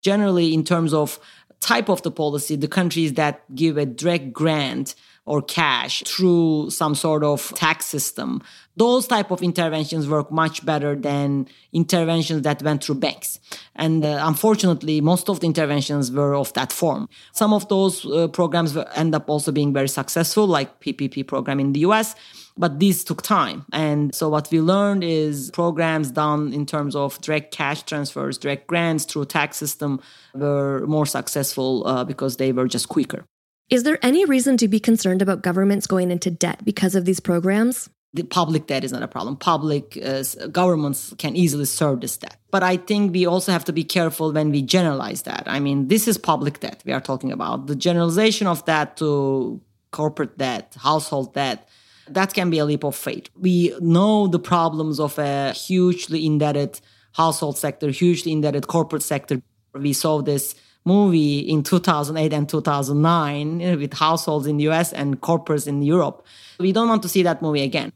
Generally, 0.02 0.52
in 0.52 0.64
terms 0.64 0.92
of 0.92 1.20
type 1.66 1.88
of 1.88 2.00
the 2.02 2.12
policy, 2.12 2.54
the 2.54 2.68
countries 2.68 3.14
that 3.14 3.42
give 3.54 3.76
a 3.76 3.84
direct 3.84 4.32
grant 4.32 4.94
or 5.26 5.42
cash 5.42 6.02
through 6.06 6.70
some 6.70 6.94
sort 6.94 7.22
of 7.24 7.52
tax 7.54 7.84
system. 7.86 8.40
Those 8.76 9.06
type 9.06 9.30
of 9.30 9.42
interventions 9.42 10.08
work 10.08 10.30
much 10.30 10.64
better 10.64 10.94
than 10.94 11.48
interventions 11.72 12.42
that 12.42 12.62
went 12.62 12.84
through 12.84 12.96
banks. 12.96 13.40
And 13.74 14.04
uh, 14.04 14.20
unfortunately 14.22 15.00
most 15.00 15.28
of 15.28 15.40
the 15.40 15.46
interventions 15.46 16.12
were 16.12 16.34
of 16.34 16.52
that 16.54 16.72
form. 16.72 17.08
Some 17.32 17.52
of 17.52 17.68
those 17.68 18.06
uh, 18.06 18.28
programs 18.28 18.76
end 18.94 19.14
up 19.14 19.28
also 19.28 19.50
being 19.50 19.72
very 19.72 19.88
successful 19.88 20.46
like 20.46 20.80
ppp 20.80 21.26
program 21.26 21.60
in 21.60 21.72
the 21.72 21.80
us 21.80 22.14
but 22.58 22.78
these 22.78 23.04
took 23.04 23.20
time. 23.20 23.66
And 23.72 24.14
so 24.14 24.30
what 24.30 24.50
we 24.50 24.60
learned 24.60 25.04
is 25.04 25.50
programs 25.50 26.10
done 26.10 26.54
in 26.54 26.64
terms 26.64 26.96
of 26.96 27.20
direct 27.20 27.52
cash 27.52 27.82
transfers 27.82 28.38
direct 28.38 28.66
grants 28.66 29.04
through 29.04 29.26
tax 29.26 29.58
system 29.58 30.00
were 30.34 30.86
more 30.86 31.04
successful 31.06 31.86
uh, 31.86 32.04
because 32.04 32.38
they 32.38 32.52
were 32.52 32.66
just 32.66 32.88
quicker 32.88 33.26
is 33.68 33.82
there 33.82 33.98
any 34.02 34.24
reason 34.24 34.56
to 34.58 34.68
be 34.68 34.78
concerned 34.78 35.22
about 35.22 35.42
governments 35.42 35.86
going 35.86 36.10
into 36.10 36.30
debt 36.30 36.64
because 36.64 36.94
of 36.94 37.04
these 37.04 37.20
programs? 37.20 37.88
The 38.14 38.22
public 38.22 38.66
debt 38.66 38.84
is 38.84 38.92
not 38.92 39.02
a 39.02 39.08
problem. 39.08 39.36
Public 39.36 39.98
uh, 40.02 40.22
governments 40.50 41.12
can 41.18 41.36
easily 41.36 41.66
serve 41.66 42.00
this 42.00 42.16
debt. 42.16 42.36
But 42.50 42.62
I 42.62 42.76
think 42.76 43.12
we 43.12 43.26
also 43.26 43.52
have 43.52 43.64
to 43.64 43.72
be 43.72 43.84
careful 43.84 44.32
when 44.32 44.50
we 44.50 44.62
generalize 44.62 45.22
that. 45.22 45.42
I 45.46 45.60
mean, 45.60 45.88
this 45.88 46.08
is 46.08 46.16
public 46.16 46.60
debt 46.60 46.82
we 46.86 46.92
are 46.92 47.00
talking 47.00 47.32
about. 47.32 47.66
The 47.66 47.76
generalization 47.76 48.46
of 48.46 48.64
that 48.64 48.96
to 48.98 49.60
corporate 49.90 50.38
debt, 50.38 50.76
household 50.78 51.34
debt, 51.34 51.68
that 52.08 52.32
can 52.32 52.50
be 52.50 52.58
a 52.58 52.64
leap 52.64 52.84
of 52.84 52.94
faith. 52.94 53.28
We 53.38 53.74
know 53.80 54.28
the 54.28 54.38
problems 54.38 55.00
of 55.00 55.18
a 55.18 55.52
hugely 55.52 56.24
indebted 56.24 56.80
household 57.12 57.58
sector, 57.58 57.90
hugely 57.90 58.32
indebted 58.32 58.68
corporate 58.68 59.02
sector. 59.02 59.42
We 59.74 59.92
saw 59.92 60.22
this 60.22 60.54
movie 60.86 61.40
in 61.40 61.62
2008 61.62 62.32
and 62.32 62.48
2009 62.48 63.78
with 63.78 63.94
households 63.94 64.46
in 64.46 64.56
the 64.56 64.68
US 64.68 64.92
and 64.92 65.20
corporates 65.20 65.66
in 65.66 65.82
Europe. 65.82 66.24
We 66.58 66.72
don't 66.72 66.88
want 66.88 67.02
to 67.02 67.08
see 67.08 67.22
that 67.24 67.42
movie 67.42 67.62
again. 67.62 67.92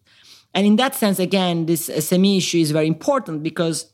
And 0.52 0.66
in 0.66 0.76
that 0.76 0.94
sense, 0.94 1.18
again, 1.18 1.66
this 1.66 1.88
SME 1.88 2.38
issue 2.38 2.58
is 2.58 2.72
very 2.72 2.88
important 2.88 3.42
because 3.42 3.92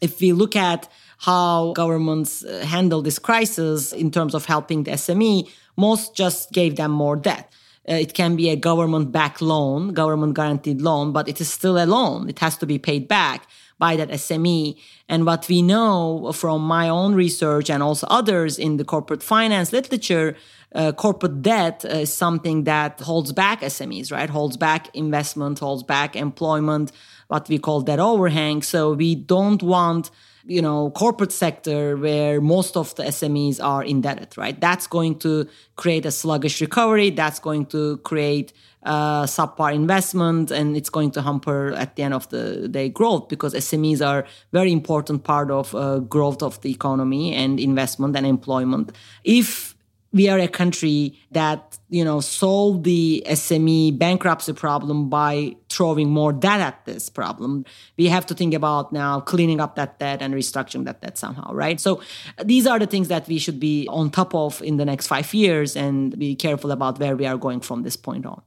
if 0.00 0.20
we 0.20 0.32
look 0.32 0.56
at 0.56 0.88
how 1.18 1.72
governments 1.72 2.44
uh, 2.44 2.64
handle 2.66 3.00
this 3.00 3.18
crisis 3.18 3.92
in 3.92 4.10
terms 4.10 4.34
of 4.34 4.44
helping 4.44 4.82
the 4.82 4.92
SME, 4.92 5.48
most 5.76 6.16
just 6.16 6.52
gave 6.52 6.76
them 6.76 6.90
more 6.90 7.16
debt. 7.16 7.52
Uh, 7.88 7.94
it 7.94 8.14
can 8.14 8.34
be 8.34 8.50
a 8.50 8.56
government 8.56 9.12
backed 9.12 9.40
loan, 9.40 9.92
government 9.92 10.34
guaranteed 10.34 10.80
loan, 10.80 11.12
but 11.12 11.28
it 11.28 11.40
is 11.40 11.52
still 11.52 11.78
a 11.78 11.86
loan. 11.86 12.28
It 12.28 12.38
has 12.40 12.56
to 12.58 12.66
be 12.66 12.78
paid 12.78 13.06
back 13.06 13.46
by 13.78 13.96
that 13.96 14.08
SME. 14.10 14.78
And 15.08 15.26
what 15.26 15.48
we 15.48 15.62
know 15.62 16.32
from 16.32 16.62
my 16.62 16.88
own 16.88 17.14
research 17.14 17.70
and 17.70 17.82
also 17.82 18.06
others 18.08 18.58
in 18.58 18.76
the 18.76 18.84
corporate 18.84 19.22
finance 19.22 19.72
literature, 19.72 20.36
uh, 20.74 20.92
corporate 20.92 21.42
debt 21.42 21.84
is 21.84 22.12
something 22.12 22.64
that 22.64 23.00
holds 23.00 23.32
back 23.32 23.60
SMEs, 23.60 24.10
right? 24.10 24.30
Holds 24.30 24.56
back 24.56 24.94
investment, 24.94 25.58
holds 25.58 25.82
back 25.82 26.16
employment, 26.16 26.92
what 27.28 27.48
we 27.48 27.58
call 27.58 27.80
debt 27.82 28.00
overhang. 28.00 28.62
So 28.62 28.92
we 28.92 29.14
don't 29.14 29.62
want 29.62 30.10
you 30.46 30.60
know 30.60 30.90
corporate 30.90 31.32
sector 31.32 31.96
where 31.96 32.40
most 32.40 32.76
of 32.76 32.94
the 32.96 33.04
SMEs 33.04 33.62
are 33.62 33.82
indebted, 33.82 34.36
right? 34.36 34.60
That's 34.60 34.86
going 34.86 35.18
to 35.20 35.48
create 35.76 36.06
a 36.06 36.10
sluggish 36.10 36.60
recovery. 36.60 37.10
That's 37.10 37.38
going 37.38 37.66
to 37.66 37.98
create 37.98 38.52
uh, 38.84 39.24
subpar 39.24 39.74
investment 39.74 40.50
and 40.50 40.76
it's 40.76 40.90
going 40.90 41.10
to 41.12 41.22
hamper 41.22 41.72
at 41.72 41.96
the 41.96 42.02
end 42.02 42.14
of 42.14 42.28
the 42.28 42.68
day 42.68 42.88
growth 42.88 43.28
because 43.28 43.54
SMEs 43.54 44.06
are 44.06 44.26
very 44.52 44.72
important 44.72 45.24
part 45.24 45.50
of 45.50 45.74
uh, 45.74 46.00
growth 46.00 46.42
of 46.42 46.60
the 46.60 46.70
economy 46.70 47.34
and 47.34 47.58
investment 47.58 48.14
and 48.14 48.26
employment. 48.26 48.92
If 49.24 49.74
we 50.12 50.28
are 50.28 50.38
a 50.38 50.48
country 50.48 51.18
that 51.32 51.78
you 51.88 52.04
know 52.04 52.20
solve 52.20 52.84
the 52.84 53.24
SME 53.26 53.98
bankruptcy 53.98 54.52
problem 54.52 55.08
by 55.08 55.56
throwing 55.74 56.10
more 56.10 56.32
debt 56.32 56.60
at 56.60 56.84
this 56.84 57.08
problem. 57.08 57.64
We 57.98 58.06
have 58.08 58.26
to 58.26 58.34
think 58.34 58.54
about 58.54 58.92
now 58.92 59.20
cleaning 59.20 59.60
up 59.60 59.76
that 59.76 59.98
debt 59.98 60.22
and 60.22 60.34
restructuring 60.34 60.84
that 60.84 61.00
debt 61.00 61.18
somehow, 61.18 61.52
right? 61.52 61.80
So 61.80 62.00
these 62.44 62.66
are 62.66 62.78
the 62.78 62.86
things 62.86 63.08
that 63.08 63.26
we 63.26 63.38
should 63.38 63.58
be 63.58 63.88
on 63.88 64.10
top 64.10 64.34
of 64.34 64.62
in 64.62 64.76
the 64.76 64.84
next 64.84 65.06
five 65.06 65.32
years 65.34 65.76
and 65.76 66.16
be 66.18 66.34
careful 66.34 66.70
about 66.70 66.98
where 66.98 67.16
we 67.16 67.26
are 67.26 67.36
going 67.36 67.60
from 67.60 67.82
this 67.82 67.96
point 67.96 68.26
on. 68.26 68.42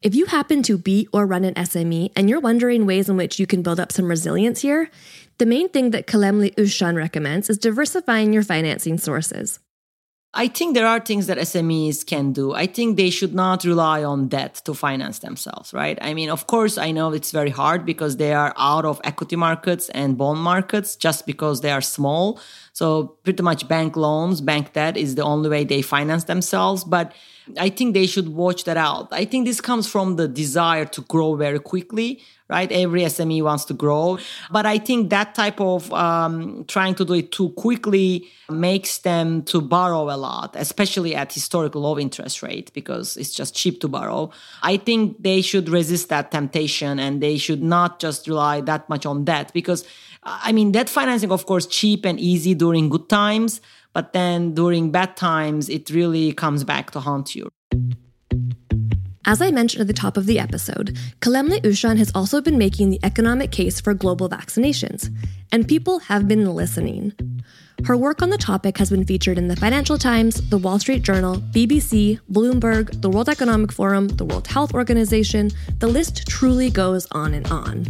If 0.00 0.14
you 0.14 0.26
happen 0.26 0.62
to 0.62 0.78
be 0.78 1.08
or 1.12 1.26
run 1.26 1.44
an 1.44 1.54
SME 1.54 2.12
and 2.14 2.30
you're 2.30 2.38
wondering 2.38 2.86
ways 2.86 3.08
in 3.08 3.16
which 3.16 3.40
you 3.40 3.48
can 3.48 3.62
build 3.62 3.80
up 3.80 3.90
some 3.90 4.06
resilience 4.06 4.60
here, 4.60 4.90
the 5.38 5.46
main 5.46 5.68
thing 5.68 5.90
that 5.90 6.06
Kalemli 6.06 6.54
Özcan 6.54 6.94
recommends 6.94 7.50
is 7.50 7.58
diversifying 7.58 8.32
your 8.32 8.44
financing 8.44 8.96
sources. 8.98 9.58
I 10.34 10.46
think 10.48 10.74
there 10.74 10.86
are 10.86 11.00
things 11.00 11.26
that 11.26 11.38
SMEs 11.38 12.04
can 12.04 12.32
do. 12.32 12.52
I 12.52 12.66
think 12.66 12.98
they 12.98 13.08
should 13.08 13.34
not 13.34 13.64
rely 13.64 14.04
on 14.04 14.28
debt 14.28 14.60
to 14.66 14.74
finance 14.74 15.20
themselves, 15.20 15.72
right? 15.72 15.98
I 16.02 16.12
mean, 16.12 16.28
of 16.28 16.46
course, 16.46 16.76
I 16.76 16.90
know 16.90 17.12
it's 17.14 17.30
very 17.30 17.48
hard 17.48 17.86
because 17.86 18.18
they 18.18 18.34
are 18.34 18.52
out 18.58 18.84
of 18.84 19.00
equity 19.04 19.36
markets 19.36 19.88
and 19.90 20.18
bond 20.18 20.40
markets 20.40 20.96
just 20.96 21.24
because 21.24 21.62
they 21.62 21.70
are 21.70 21.80
small. 21.80 22.38
So, 22.74 23.16
pretty 23.24 23.42
much 23.42 23.66
bank 23.68 23.96
loans, 23.96 24.42
bank 24.42 24.74
debt 24.74 24.98
is 24.98 25.14
the 25.14 25.22
only 25.22 25.48
way 25.48 25.64
they 25.64 25.80
finance 25.80 26.24
themselves. 26.24 26.84
But 26.84 27.14
I 27.56 27.70
think 27.70 27.94
they 27.94 28.06
should 28.06 28.28
watch 28.28 28.64
that 28.64 28.76
out. 28.76 29.08
I 29.10 29.24
think 29.24 29.46
this 29.46 29.62
comes 29.62 29.88
from 29.88 30.16
the 30.16 30.28
desire 30.28 30.84
to 30.84 31.00
grow 31.02 31.36
very 31.36 31.58
quickly, 31.58 32.20
right? 32.48 32.70
Every 32.72 33.02
SME 33.02 33.42
wants 33.42 33.64
to 33.66 33.74
grow. 33.74 34.18
But 34.50 34.66
I 34.66 34.78
think 34.78 35.10
that 35.10 35.34
type 35.34 35.60
of 35.60 35.92
um, 35.92 36.64
trying 36.66 36.94
to 36.96 37.04
do 37.04 37.14
it 37.14 37.32
too 37.32 37.50
quickly 37.50 38.28
makes 38.50 38.98
them 38.98 39.42
to 39.44 39.60
borrow 39.60 40.10
a 40.10 40.16
lot, 40.16 40.56
especially 40.56 41.14
at 41.14 41.32
historical 41.32 41.82
low 41.82 41.98
interest 41.98 42.42
rate, 42.42 42.72
because 42.72 43.16
it's 43.16 43.34
just 43.34 43.54
cheap 43.54 43.80
to 43.80 43.88
borrow. 43.88 44.30
I 44.62 44.78
think 44.78 45.22
they 45.22 45.42
should 45.42 45.68
resist 45.68 46.08
that 46.08 46.30
temptation 46.30 46.98
and 46.98 47.22
they 47.22 47.36
should 47.36 47.62
not 47.62 48.00
just 48.00 48.26
rely 48.26 48.62
that 48.62 48.88
much 48.88 49.04
on 49.04 49.24
debt 49.24 49.52
because 49.52 49.84
I 50.24 50.52
mean, 50.52 50.72
debt 50.72 50.90
financing, 50.90 51.30
of 51.30 51.46
course, 51.46 51.66
cheap 51.66 52.04
and 52.04 52.18
easy 52.18 52.54
during 52.54 52.88
good 52.88 53.08
times 53.08 53.60
but 53.98 54.12
then 54.12 54.54
during 54.54 54.92
bad 54.92 55.16
times, 55.16 55.68
it 55.68 55.90
really 55.90 56.32
comes 56.32 56.62
back 56.64 56.92
to 56.92 57.00
haunt 57.00 57.34
you. 57.34 57.50
As 59.28 59.42
I 59.42 59.50
mentioned 59.50 59.82
at 59.82 59.86
the 59.86 59.92
top 59.92 60.16
of 60.16 60.24
the 60.24 60.38
episode, 60.38 60.96
Kalemli 61.20 61.60
Özcan 61.60 61.98
has 61.98 62.10
also 62.14 62.40
been 62.40 62.56
making 62.56 62.88
the 62.88 62.98
economic 63.02 63.50
case 63.50 63.78
for 63.78 63.92
global 63.92 64.26
vaccinations, 64.26 65.14
and 65.52 65.68
people 65.68 65.98
have 65.98 66.26
been 66.26 66.54
listening. 66.54 67.12
Her 67.84 67.94
work 67.94 68.22
on 68.22 68.30
the 68.30 68.38
topic 68.38 68.78
has 68.78 68.88
been 68.88 69.04
featured 69.04 69.36
in 69.36 69.48
the 69.48 69.54
Financial 69.54 69.98
Times, 69.98 70.36
the 70.48 70.56
Wall 70.56 70.78
Street 70.78 71.02
Journal, 71.02 71.42
BBC, 71.52 72.18
Bloomberg, 72.32 73.02
the 73.02 73.10
World 73.10 73.28
Economic 73.28 73.70
Forum, 73.70 74.08
the 74.08 74.24
World 74.24 74.46
Health 74.46 74.72
Organization. 74.72 75.50
The 75.78 75.88
list 75.88 76.26
truly 76.26 76.70
goes 76.70 77.06
on 77.12 77.34
and 77.34 77.46
on. 77.48 77.84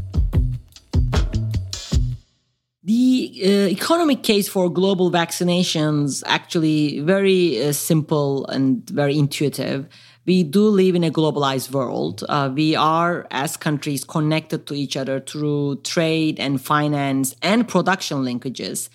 The 2.83 3.43
uh, 3.45 3.49
economic 3.69 4.25
case 4.25 4.49
for 4.49 4.69
global 4.69 5.13
vaccinations 5.13 6.25
actually 6.27 6.99
very 6.99 7.63
uh, 7.63 7.73
simple 7.73 8.45
and 8.47 8.89
very 8.91 9.17
intuitive. 9.17 9.87
We 10.29 10.43
do 10.43 10.69
live 10.69 10.95
in 10.95 11.05
a 11.05 11.11
globalized 11.11 11.71
world. 11.71 12.23
Uh, 12.29 12.51
we 12.55 12.77
are, 12.77 13.27
as 13.31 13.57
countries, 13.57 14.05
connected 14.05 14.67
to 14.67 14.75
each 14.75 14.95
other 14.95 15.21
through 15.21 15.77
trade 15.85 16.39
and 16.39 16.61
finance 16.61 17.35
and 17.41 17.67
production 17.67 18.19
linkages. 18.19 18.91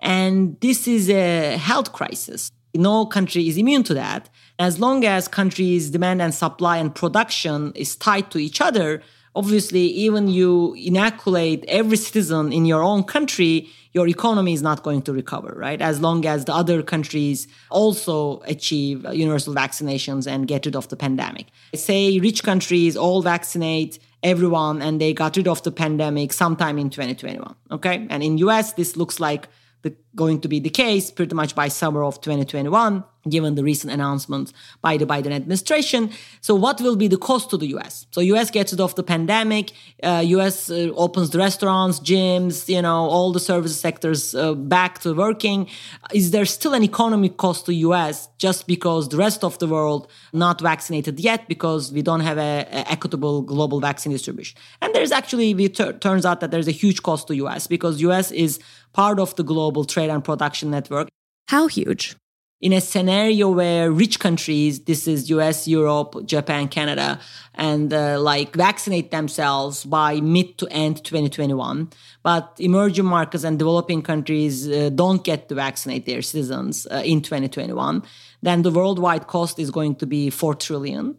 And 0.00 0.58
this 0.60 0.88
is 0.88 1.10
a 1.10 1.58
health 1.58 1.92
crisis. 1.92 2.50
No 2.74 3.04
country 3.04 3.48
is 3.48 3.58
immune 3.58 3.82
to 3.82 3.92
that. 3.92 4.30
As 4.58 4.80
long 4.80 5.04
as 5.04 5.28
countries' 5.28 5.90
demand 5.90 6.22
and 6.22 6.34
supply 6.34 6.78
and 6.78 6.94
production 6.94 7.72
is 7.74 7.94
tied 7.94 8.30
to 8.30 8.38
each 8.38 8.62
other, 8.62 9.02
obviously, 9.38 9.84
even 10.06 10.26
you 10.26 10.74
inoculate 10.74 11.64
every 11.68 11.96
citizen 11.96 12.52
in 12.52 12.64
your 12.66 12.82
own 12.82 13.04
country, 13.04 13.68
your 13.92 14.08
economy 14.08 14.52
is 14.52 14.62
not 14.62 14.82
going 14.82 15.00
to 15.02 15.12
recover, 15.12 15.54
right? 15.56 15.80
As 15.80 16.00
long 16.00 16.26
as 16.26 16.44
the 16.44 16.54
other 16.62 16.82
countries 16.82 17.46
also 17.70 18.40
achieve 18.54 19.06
uh, 19.06 19.10
universal 19.12 19.54
vaccinations 19.54 20.26
and 20.26 20.48
get 20.52 20.66
rid 20.66 20.74
of 20.74 20.88
the 20.88 20.96
pandemic. 20.96 21.46
Say 21.74 22.18
rich 22.18 22.42
countries 22.42 22.96
all 22.96 23.22
vaccinate 23.22 24.00
everyone 24.24 24.82
and 24.82 25.00
they 25.00 25.12
got 25.14 25.36
rid 25.36 25.46
of 25.46 25.62
the 25.62 25.70
pandemic 25.70 26.32
sometime 26.32 26.76
in 26.76 26.90
2021, 26.90 27.54
okay? 27.70 28.06
And 28.10 28.22
in 28.24 28.38
US, 28.38 28.72
this 28.72 28.96
looks 28.96 29.20
like 29.20 29.48
the, 29.82 29.94
going 30.14 30.40
to 30.40 30.48
be 30.48 30.60
the 30.60 30.70
case 30.70 31.10
pretty 31.10 31.34
much 31.34 31.54
by 31.54 31.68
summer 31.68 32.02
of 32.02 32.20
2021 32.20 33.04
given 33.28 33.54
the 33.54 33.62
recent 33.62 33.92
announcements 33.92 34.52
by 34.80 34.96
the 34.96 35.06
Biden 35.06 35.32
administration. 35.32 36.10
So 36.40 36.54
what 36.54 36.80
will 36.80 36.96
be 36.96 37.08
the 37.08 37.16
cost 37.16 37.50
to 37.50 37.56
the 37.56 37.66
US? 37.76 38.06
So 38.10 38.20
US 38.20 38.50
gets 38.50 38.72
rid 38.72 38.80
of 38.80 38.94
the 38.94 39.02
pandemic, 39.02 39.72
uh, 40.02 40.22
US 40.26 40.70
uh, 40.70 40.90
opens 40.94 41.30
the 41.30 41.38
restaurants, 41.38 42.00
gyms, 42.00 42.68
you 42.68 42.82
know, 42.82 43.08
all 43.08 43.32
the 43.32 43.40
service 43.40 43.78
sectors 43.78 44.34
uh, 44.34 44.54
back 44.54 45.00
to 45.00 45.14
working. 45.14 45.68
Is 46.12 46.30
there 46.30 46.44
still 46.44 46.74
an 46.74 46.82
economic 46.82 47.36
cost 47.36 47.66
to 47.66 47.74
US 47.74 48.28
just 48.38 48.66
because 48.66 49.08
the 49.08 49.16
rest 49.16 49.44
of 49.44 49.58
the 49.58 49.66
world 49.66 50.08
not 50.32 50.60
vaccinated 50.60 51.20
yet 51.20 51.48
because 51.48 51.92
we 51.92 52.02
don't 52.02 52.20
have 52.20 52.38
a, 52.38 52.66
a 52.70 52.90
equitable 52.90 53.42
global 53.42 53.80
vaccine 53.80 54.12
distribution? 54.12 54.58
And 54.80 54.94
there's 54.94 55.12
actually, 55.12 55.50
it 55.52 56.00
turns 56.00 56.24
out 56.24 56.40
that 56.40 56.50
there's 56.50 56.68
a 56.68 56.78
huge 56.82 57.02
cost 57.02 57.26
to 57.28 57.34
US 57.36 57.66
because 57.66 58.00
US 58.00 58.30
is 58.30 58.60
part 58.98 59.20
of 59.20 59.36
the 59.36 59.44
global 59.44 59.84
trade 59.84 60.10
and 60.10 60.24
production 60.24 60.70
network. 60.70 61.08
How 61.46 61.68
huge? 61.68 62.16
in 62.60 62.72
a 62.72 62.80
scenario 62.80 63.48
where 63.50 63.92
rich 63.92 64.18
countries, 64.18 64.80
this 64.80 65.06
is 65.06 65.30
US, 65.30 65.68
Europe, 65.68 66.26
Japan, 66.26 66.66
Canada, 66.66 67.20
and 67.54 67.92
uh, 67.92 68.20
like 68.20 68.56
vaccinate 68.56 69.10
themselves 69.12 69.84
by 69.84 70.20
mid 70.20 70.58
to 70.58 70.66
end 70.70 71.04
2021, 71.04 71.88
but 72.24 72.56
emerging 72.58 73.04
markets 73.04 73.44
and 73.44 73.58
developing 73.58 74.02
countries 74.02 74.68
uh, 74.68 74.90
don't 74.92 75.22
get 75.22 75.48
to 75.48 75.54
vaccinate 75.54 76.04
their 76.04 76.20
citizens 76.20 76.86
uh, 76.90 77.02
in 77.04 77.22
2021, 77.22 78.02
then 78.42 78.62
the 78.62 78.72
worldwide 78.72 79.28
cost 79.28 79.58
is 79.60 79.70
going 79.70 79.94
to 79.94 80.06
be 80.06 80.28
4 80.28 80.54
trillion. 80.54 81.16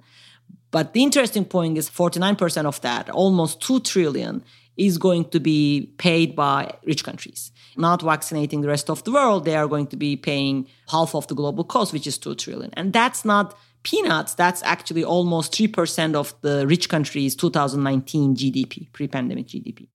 But 0.72 0.94
the 0.94 1.04
interesting 1.04 1.46
point 1.46 1.78
is 1.78 1.90
49% 1.90 2.66
of 2.66 2.82
that, 2.82 3.10
almost 3.10 3.62
2 3.62 3.80
trillion, 3.80 4.44
is 4.80 4.98
going 4.98 5.26
to 5.26 5.40
be 5.40 5.94
paid 5.98 6.36
by 6.36 6.74
rich 6.86 7.04
countries. 7.04 7.52
Not 7.78 8.02
vaccinating 8.02 8.62
the 8.62 8.68
rest 8.68 8.90
of 8.90 9.04
the 9.04 9.12
world, 9.12 9.46
they 9.46 9.56
are 9.56 9.68
going 9.68 9.88
to 9.88 9.98
be 9.98 10.16
paying 10.16 10.68
half 10.90 11.14
of 11.14 11.28
the 11.28 11.36
global 11.36 11.64
cost, 11.64 11.94
which 11.94 12.08
is 12.08 12.18
2 12.18 12.36
trillion. 12.36 12.72
And 12.74 12.94
that's 12.94 13.26
not 13.26 13.58
peanuts. 13.84 14.36
That's 14.36 14.64
actually 14.64 15.04
almost 15.04 15.54
3% 15.54 16.16
of 16.16 16.34
the 16.42 16.66
rich 16.66 16.90
countries' 16.90 17.36
2019 17.36 18.36
GDP, 18.36 18.92
pre 18.94 19.08
pandemic 19.08 19.48
GDP. 19.48 19.90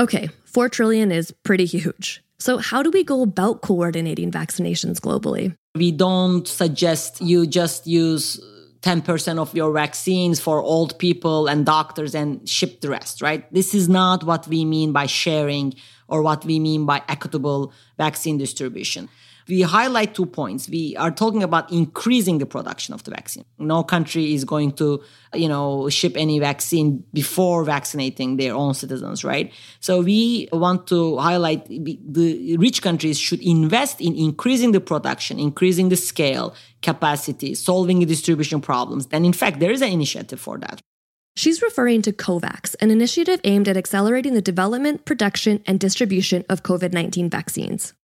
Okay, 0.00 0.28
4 0.46 0.68
trillion 0.70 1.12
is 1.12 1.30
pretty 1.44 1.66
huge. 1.66 2.22
So, 2.38 2.56
how 2.56 2.82
do 2.82 2.90
we 2.90 3.04
go 3.04 3.20
about 3.20 3.60
coordinating 3.60 4.30
vaccinations 4.30 4.98
globally? 4.98 5.54
We 5.74 5.92
don't 5.92 6.48
suggest 6.48 7.20
you 7.20 7.46
just 7.46 7.86
use 7.86 8.40
10% 8.82 9.38
of 9.38 9.54
your 9.54 9.72
vaccines 9.72 10.40
for 10.40 10.62
old 10.62 10.98
people 10.98 11.48
and 11.48 11.66
doctors 11.66 12.14
and 12.14 12.48
ship 12.48 12.80
the 12.80 12.88
rest, 12.88 13.20
right? 13.20 13.52
This 13.52 13.74
is 13.74 13.88
not 13.88 14.24
what 14.24 14.48
we 14.48 14.64
mean 14.64 14.92
by 14.92 15.06
sharing 15.06 15.74
or 16.08 16.22
what 16.22 16.44
we 16.44 16.58
mean 16.58 16.86
by 16.86 17.02
equitable 17.08 17.72
vaccine 17.98 18.38
distribution 18.38 19.08
we 19.50 19.62
highlight 19.62 20.14
two 20.14 20.26
points. 20.26 20.68
We 20.68 20.96
are 20.96 21.10
talking 21.10 21.42
about 21.42 21.70
increasing 21.72 22.38
the 22.38 22.46
production 22.46 22.94
of 22.94 23.04
the 23.04 23.10
vaccine. 23.10 23.44
No 23.58 23.82
country 23.82 24.32
is 24.32 24.44
going 24.44 24.72
to, 24.72 25.02
you 25.34 25.48
know, 25.48 25.88
ship 25.90 26.14
any 26.16 26.38
vaccine 26.38 27.04
before 27.12 27.64
vaccinating 27.64 28.36
their 28.36 28.54
own 28.54 28.72
citizens, 28.74 29.24
right? 29.24 29.52
So 29.80 30.00
we 30.00 30.48
want 30.52 30.86
to 30.86 31.18
highlight 31.18 31.66
the 31.66 32.56
rich 32.58 32.80
countries 32.80 33.18
should 33.18 33.42
invest 33.42 34.00
in 34.00 34.16
increasing 34.16 34.72
the 34.72 34.80
production, 34.80 35.38
increasing 35.38 35.88
the 35.88 35.96
scale, 35.96 36.54
capacity, 36.80 37.54
solving 37.54 37.98
the 37.98 38.06
distribution 38.06 38.60
problems. 38.60 39.08
And 39.10 39.26
in 39.26 39.32
fact, 39.32 39.60
there 39.60 39.72
is 39.72 39.82
an 39.82 39.90
initiative 39.90 40.40
for 40.40 40.58
that. 40.58 40.80
She's 41.36 41.62
referring 41.62 42.02
to 42.02 42.12
COVAX, 42.12 42.74
an 42.80 42.90
initiative 42.90 43.40
aimed 43.44 43.68
at 43.68 43.76
accelerating 43.76 44.34
the 44.34 44.42
development, 44.42 45.04
production, 45.04 45.62
and 45.66 45.78
distribution 45.78 46.44
of 46.48 46.62
COVID 46.62 46.92
19 46.92 47.30
vaccines 47.30 47.94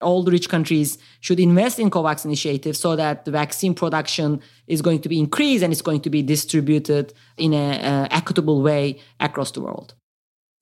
all 0.00 0.22
the 0.22 0.30
rich 0.30 0.48
countries 0.48 0.98
should 1.20 1.38
invest 1.40 1.78
in 1.78 1.90
COVAX 1.90 2.24
initiative 2.24 2.76
so 2.76 2.96
that 2.96 3.24
the 3.24 3.30
vaccine 3.30 3.74
production 3.74 4.40
is 4.66 4.82
going 4.82 5.00
to 5.00 5.08
be 5.08 5.18
increased 5.18 5.62
and 5.62 5.72
it's 5.72 5.82
going 5.82 6.00
to 6.00 6.10
be 6.10 6.22
distributed 6.22 7.12
in 7.36 7.52
an 7.52 8.08
equitable 8.10 8.62
way 8.62 8.98
across 9.18 9.50
the 9.52 9.60
world. 9.60 9.94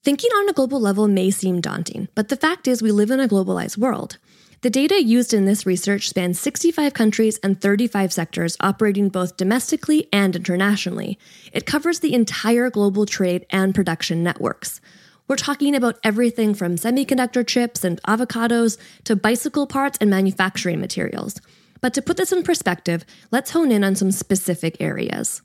Thinking 0.04 0.30
on 0.30 0.49
a 0.49 0.52
global 0.52 0.80
level 0.80 1.09
may 1.09 1.30
seem 1.30 1.61
daunting, 1.61 2.09
but 2.14 2.29
the 2.29 2.37
fact 2.37 2.68
is 2.68 2.81
we 2.81 2.92
live 2.92 3.11
in 3.11 3.20
a 3.20 3.29
globalized 3.29 3.77
world. 3.77 4.18
The 4.61 4.70
data 4.70 5.01
used 5.01 5.33
in 5.33 5.44
this 5.44 5.66
research 5.66 6.09
spans 6.09 6.40
65 6.40 6.92
countries 6.92 7.38
and 7.44 7.61
35 7.61 8.12
sectors 8.12 8.57
operating 8.59 9.09
both 9.09 9.37
domestically 9.37 10.09
and 10.12 10.35
internationally. 10.35 11.16
It 11.53 11.64
covers 11.64 12.01
the 12.01 12.12
entire 12.12 12.68
global 12.68 13.07
trade 13.07 13.46
and 13.51 13.72
production 13.72 14.24
networks. 14.24 14.81
We're 15.29 15.37
talking 15.37 15.75
about 15.75 15.99
everything 16.03 16.55
from 16.55 16.77
semiconductor 16.77 17.47
chips 17.47 17.85
and 17.85 18.03
avocados 18.05 18.79
to 19.05 19.14
bicycle 19.14 19.67
parts 19.67 19.99
and 20.01 20.09
manufacturing 20.09 20.81
materials. 20.81 21.38
But 21.83 21.93
to 21.95 22.03
put 22.03 22.17
this 22.17 22.33
in 22.33 22.43
perspective, 22.43 23.05
let's 23.31 23.51
hone 23.51 23.71
in 23.71 23.85
on 23.85 23.95
some 23.95 24.11
specific 24.11 24.79
areas 24.81 25.43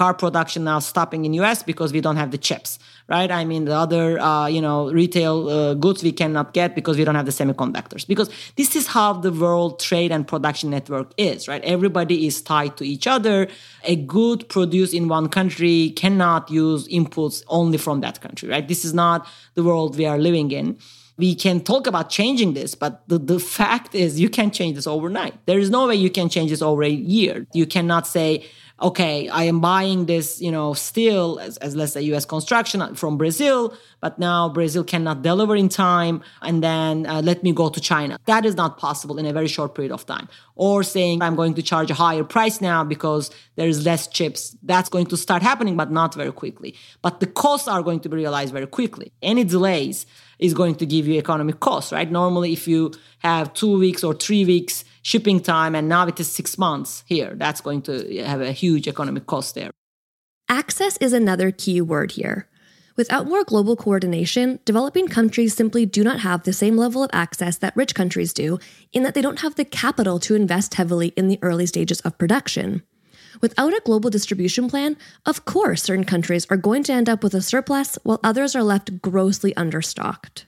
car 0.00 0.14
production 0.14 0.64
now 0.64 0.78
stopping 0.78 1.26
in 1.26 1.34
US 1.42 1.62
because 1.62 1.92
we 1.92 2.00
don't 2.00 2.16
have 2.16 2.30
the 2.30 2.38
chips, 2.48 2.78
right? 3.14 3.30
I 3.30 3.44
mean, 3.44 3.66
the 3.66 3.76
other, 3.84 4.18
uh, 4.18 4.46
you 4.46 4.62
know, 4.66 4.90
retail 4.90 5.34
uh, 5.50 5.74
goods 5.74 6.02
we 6.02 6.12
cannot 6.20 6.54
get 6.54 6.74
because 6.74 6.96
we 6.96 7.04
don't 7.04 7.18
have 7.20 7.28
the 7.30 7.36
semiconductors. 7.40 8.06
Because 8.06 8.30
this 8.56 8.70
is 8.74 8.86
how 8.86 9.12
the 9.26 9.30
world 9.30 9.78
trade 9.78 10.10
and 10.10 10.26
production 10.26 10.70
network 10.70 11.08
is, 11.18 11.48
right? 11.48 11.62
Everybody 11.76 12.26
is 12.26 12.40
tied 12.40 12.78
to 12.78 12.84
each 12.94 13.06
other. 13.06 13.46
A 13.94 13.96
good 13.96 14.48
produced 14.48 14.94
in 14.94 15.04
one 15.08 15.28
country 15.28 15.90
cannot 16.02 16.50
use 16.50 16.88
inputs 16.88 17.44
only 17.48 17.76
from 17.76 18.00
that 18.00 18.22
country, 18.22 18.48
right? 18.48 18.66
This 18.66 18.86
is 18.86 18.94
not 18.94 19.26
the 19.54 19.62
world 19.62 19.98
we 19.98 20.06
are 20.06 20.18
living 20.18 20.50
in 20.50 20.78
we 21.20 21.34
can 21.34 21.60
talk 21.60 21.86
about 21.86 22.08
changing 22.08 22.54
this, 22.54 22.74
but 22.74 23.06
the, 23.06 23.18
the 23.18 23.38
fact 23.38 23.94
is 23.94 24.18
you 24.18 24.30
can't 24.30 24.54
change 24.54 24.74
this 24.74 24.86
overnight. 24.86 25.34
There 25.44 25.58
is 25.58 25.68
no 25.68 25.86
way 25.86 25.94
you 25.94 26.10
can 26.10 26.30
change 26.30 26.50
this 26.50 26.62
over 26.62 26.82
a 26.82 26.88
year. 26.88 27.46
You 27.52 27.66
cannot 27.66 28.06
say, 28.06 28.46
okay, 28.82 29.28
I 29.28 29.44
am 29.44 29.60
buying 29.60 30.06
this, 30.06 30.40
you 30.40 30.50
know, 30.50 30.72
steel 30.72 31.38
as, 31.40 31.56
as 31.58 31.76
let's 31.76 31.92
say 31.92 32.00
US 32.12 32.24
construction 32.24 32.94
from 32.94 33.18
Brazil, 33.18 33.74
but 34.00 34.18
now 34.18 34.48
Brazil 34.48 34.84
cannot 34.84 35.22
deliver 35.22 35.54
in 35.54 35.68
time 35.68 36.22
and 36.42 36.62
then 36.62 37.06
uh, 37.06 37.20
let 37.22 37.42
me 37.42 37.52
go 37.52 37.68
to 37.68 37.80
China. 37.80 38.18
That 38.26 38.46
is 38.46 38.54
not 38.54 38.78
possible 38.78 39.18
in 39.18 39.26
a 39.26 39.32
very 39.32 39.48
short 39.48 39.74
period 39.74 39.92
of 39.92 40.06
time. 40.06 40.28
Or 40.54 40.82
saying 40.82 41.22
I'm 41.22 41.36
going 41.36 41.54
to 41.54 41.62
charge 41.62 41.90
a 41.90 41.94
higher 41.94 42.24
price 42.24 42.60
now 42.60 42.82
because 42.84 43.30
there 43.56 43.68
is 43.68 43.84
less 43.84 44.06
chips. 44.06 44.56
That's 44.62 44.88
going 44.88 45.06
to 45.06 45.16
start 45.16 45.42
happening, 45.42 45.76
but 45.76 45.90
not 45.90 46.14
very 46.14 46.32
quickly. 46.32 46.74
But 47.02 47.20
the 47.20 47.26
costs 47.26 47.68
are 47.68 47.82
going 47.82 48.00
to 48.00 48.08
be 48.08 48.16
realized 48.16 48.52
very 48.52 48.66
quickly. 48.66 49.12
Any 49.22 49.44
delays 49.44 50.06
is 50.40 50.54
going 50.54 50.74
to 50.76 50.86
give 50.86 51.06
you 51.06 51.18
economic 51.18 51.60
costs, 51.60 51.92
right? 51.92 52.10
Normally, 52.10 52.52
if 52.52 52.66
you 52.66 52.92
have 53.18 53.52
two 53.54 53.78
weeks 53.78 54.02
or 54.02 54.14
three 54.14 54.44
weeks 54.44 54.84
shipping 55.02 55.40
time 55.40 55.74
and 55.74 55.88
now 55.88 56.06
it 56.06 56.18
is 56.18 56.30
six 56.30 56.58
months 56.58 57.04
here, 57.06 57.34
that's 57.36 57.60
going 57.60 57.82
to 57.82 58.22
have 58.24 58.40
a 58.40 58.52
huge 58.52 58.88
economic 58.88 59.26
cost 59.26 59.54
there. 59.54 59.70
Access 60.48 60.96
is 60.96 61.12
another 61.12 61.52
key 61.52 61.80
word 61.80 62.12
here. 62.12 62.48
Without 62.96 63.26
more 63.26 63.44
global 63.44 63.76
coordination, 63.76 64.58
developing 64.64 65.06
countries 65.08 65.54
simply 65.54 65.86
do 65.86 66.02
not 66.02 66.20
have 66.20 66.42
the 66.42 66.52
same 66.52 66.76
level 66.76 67.04
of 67.04 67.10
access 67.12 67.56
that 67.58 67.76
rich 67.76 67.94
countries 67.94 68.32
do, 68.32 68.58
in 68.92 69.04
that 69.04 69.14
they 69.14 69.22
don't 69.22 69.40
have 69.40 69.54
the 69.54 69.64
capital 69.64 70.18
to 70.18 70.34
invest 70.34 70.74
heavily 70.74 71.08
in 71.16 71.28
the 71.28 71.38
early 71.40 71.66
stages 71.66 72.00
of 72.00 72.18
production. 72.18 72.82
Without 73.40 73.72
a 73.72 73.82
global 73.84 74.10
distribution 74.10 74.68
plan, 74.68 74.96
of 75.26 75.44
course, 75.44 75.82
certain 75.82 76.04
countries 76.04 76.46
are 76.50 76.56
going 76.56 76.82
to 76.84 76.92
end 76.92 77.08
up 77.08 77.22
with 77.22 77.34
a 77.34 77.42
surplus 77.42 77.98
while 78.02 78.20
others 78.22 78.56
are 78.56 78.62
left 78.62 79.00
grossly 79.02 79.52
understocked. 79.54 80.44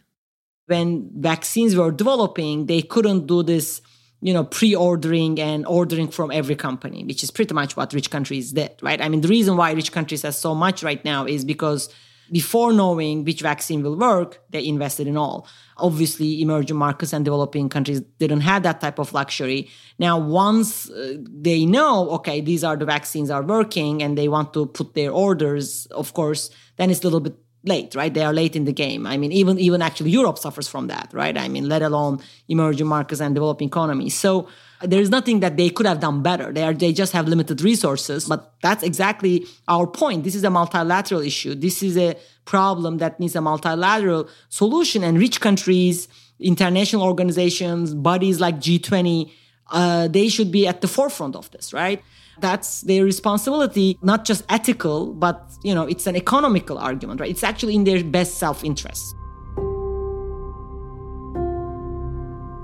When 0.67 1.11
vaccines 1.15 1.77
were 1.77 1.91
developing, 1.91 2.67
they 2.67 2.83
couldn't 2.83 3.27
do 3.27 3.43
this 3.43 3.83
you 4.23 4.33
know 4.33 4.45
pre-ordering 4.45 5.41
and 5.41 5.67
ordering 5.67 6.09
from 6.09 6.31
every 6.31 6.55
company 6.55 7.05
which 7.05 7.25
is 7.25 7.31
pretty 7.31 7.53
much 7.53 7.77
what 7.77 7.93
rich 7.93 8.09
countries 8.09 8.53
did 8.53 8.71
right 8.81 9.01
i 9.03 9.09
mean 9.09 9.21
the 9.21 9.27
reason 9.27 9.57
why 9.57 9.73
rich 9.73 9.91
countries 9.91 10.23
have 10.23 10.35
so 10.35 10.55
much 10.55 10.85
right 10.85 11.05
now 11.05 11.27
is 11.27 11.45
because 11.45 11.89
before 12.33 12.73
knowing 12.73 13.25
which 13.25 13.43
vaccine 13.43 13.83
will 13.83 13.97
work 13.97 14.41
they 14.51 14.67
invested 14.67 15.07
in 15.07 15.17
all. 15.17 15.47
Obviously 15.77 16.41
emerging 16.41 16.77
markets 16.77 17.13
and 17.13 17.25
developing 17.25 17.69
countries 17.69 18.01
didn't 18.19 18.41
have 18.41 18.63
that 18.63 18.81
type 18.81 18.99
of 18.99 19.13
luxury. 19.13 19.71
Now 19.99 20.19
once 20.19 20.91
uh, 20.91 21.19
they 21.29 21.67
know 21.67 22.11
okay 22.11 22.41
these 22.41 22.65
are 22.65 22.77
the 22.77 22.87
vaccines 22.87 23.31
are 23.31 23.43
working 23.43 24.03
and 24.03 24.17
they 24.17 24.29
want 24.29 24.55
to 24.55 24.67
put 24.67 24.95
their 24.95 25.13
orders 25.13 25.87
of 25.87 26.15
course 26.15 26.51
then 26.77 26.91
it's 26.91 27.01
a 27.01 27.05
little 27.05 27.21
bit 27.21 27.37
late, 27.65 27.95
right? 27.95 28.13
They 28.13 28.25
are 28.25 28.33
late 28.33 28.57
in 28.57 28.65
the 28.65 28.73
game. 28.73 29.07
I 29.07 29.17
mean, 29.17 29.33
even 29.33 29.59
even 29.59 29.83
actually 29.83 30.11
Europe 30.11 30.39
suffers 30.39 30.69
from 30.69 30.89
that, 30.89 31.11
right? 31.13 31.37
I 31.37 31.49
mean, 31.49 31.69
let 31.69 31.83
alone 31.83 32.21
emerging 32.49 32.87
markets 32.87 33.21
and 33.21 33.35
developing 33.35 33.69
economies. 33.69 34.15
So 34.15 34.49
there's 34.83 35.11
nothing 35.11 35.41
that 35.41 35.57
they 35.57 35.71
could 35.71 35.87
have 35.87 36.01
done 36.01 36.23
better. 36.23 36.53
They 36.53 36.63
are 36.63 36.75
they 36.75 36.93
just 36.93 37.13
have 37.13 37.29
limited 37.29 37.63
resources. 37.63 38.27
But 38.27 38.55
that's 38.63 38.83
exactly 38.83 39.47
our 39.69 39.87
point. 39.87 40.25
This 40.25 40.35
is 40.35 40.45
a 40.45 40.51
multilateral 40.51 41.21
issue. 41.21 41.55
This 41.55 41.83
is 41.83 41.97
a 41.97 42.17
problem 42.45 42.99
that 42.99 43.21
needs 43.21 43.37
a 43.37 43.41
multilateral 43.41 44.29
solution. 44.49 45.05
And 45.05 45.19
rich 45.19 45.41
countries, 45.41 46.09
international 46.41 47.03
organizations, 47.03 47.95
bodies 47.95 48.41
like 48.41 48.57
G20, 48.57 49.31
uh, 49.71 50.09
they 50.09 50.29
should 50.29 50.51
be 50.51 50.67
at 50.67 50.81
the 50.81 50.89
forefront 50.89 51.37
of 51.37 51.51
this, 51.53 51.73
right? 51.73 52.03
That's 52.43 52.81
their 52.83 53.05
responsibility, 53.05 53.99
not 54.03 54.25
just 54.25 54.45
ethical, 54.49 55.15
but 55.15 55.49
you 55.63 55.75
know, 55.75 55.87
it's 55.87 56.09
an 56.09 56.17
economical 56.17 56.77
argument, 56.77 57.21
right? 57.21 57.31
It's 57.31 57.45
actually 57.45 57.77
in 57.77 57.85
their 57.85 58.03
best 58.03 58.35
self-interest. 58.39 59.15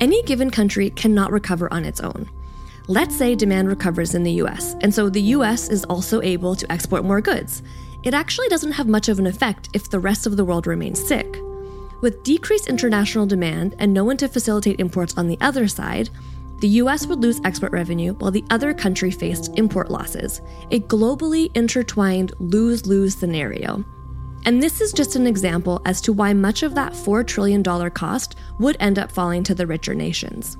Any 0.00 0.22
given 0.24 0.50
country 0.50 0.90
cannot 0.90 1.30
recover 1.30 1.72
on 1.72 1.84
its 1.84 2.00
own. 2.00 2.28
Let's 2.88 3.16
say 3.16 3.34
demand 3.34 3.68
recovers 3.68 4.14
in 4.14 4.24
the 4.24 4.32
US, 4.42 4.74
and 4.80 4.92
so 4.92 5.08
the 5.08 5.22
US 5.36 5.68
is 5.68 5.84
also 5.84 6.20
able 6.22 6.56
to 6.56 6.72
export 6.72 7.04
more 7.04 7.20
goods. 7.20 7.62
It 8.02 8.14
actually 8.14 8.48
doesn't 8.48 8.72
have 8.72 8.88
much 8.88 9.08
of 9.08 9.18
an 9.18 9.26
effect 9.26 9.68
if 9.74 9.90
the 9.90 10.00
rest 10.00 10.26
of 10.26 10.36
the 10.36 10.44
world 10.44 10.66
remains 10.66 11.00
sick. 11.00 11.38
With 12.00 12.22
decreased 12.22 12.68
international 12.68 13.26
demand 13.26 13.76
and 13.78 13.92
no 13.92 14.04
one 14.04 14.16
to 14.18 14.28
facilitate 14.28 14.80
imports 14.80 15.16
on 15.16 15.28
the 15.28 15.38
other 15.40 15.68
side, 15.68 16.10
the 16.60 16.68
US 16.82 17.06
would 17.06 17.20
lose 17.20 17.40
export 17.44 17.72
revenue 17.72 18.14
while 18.14 18.32
the 18.32 18.44
other 18.50 18.74
country 18.74 19.12
faced 19.12 19.56
import 19.56 19.92
losses, 19.92 20.40
a 20.72 20.80
globally 20.80 21.56
intertwined 21.56 22.32
lose 22.40 22.84
lose 22.84 23.14
scenario. 23.14 23.84
And 24.44 24.60
this 24.60 24.80
is 24.80 24.92
just 24.92 25.14
an 25.14 25.26
example 25.26 25.80
as 25.84 26.00
to 26.00 26.12
why 26.12 26.32
much 26.32 26.64
of 26.64 26.74
that 26.74 26.92
$4 26.92 27.24
trillion 27.24 27.62
cost 27.90 28.34
would 28.58 28.76
end 28.80 28.98
up 28.98 29.12
falling 29.12 29.44
to 29.44 29.54
the 29.54 29.66
richer 29.66 29.94
nations. 29.94 30.56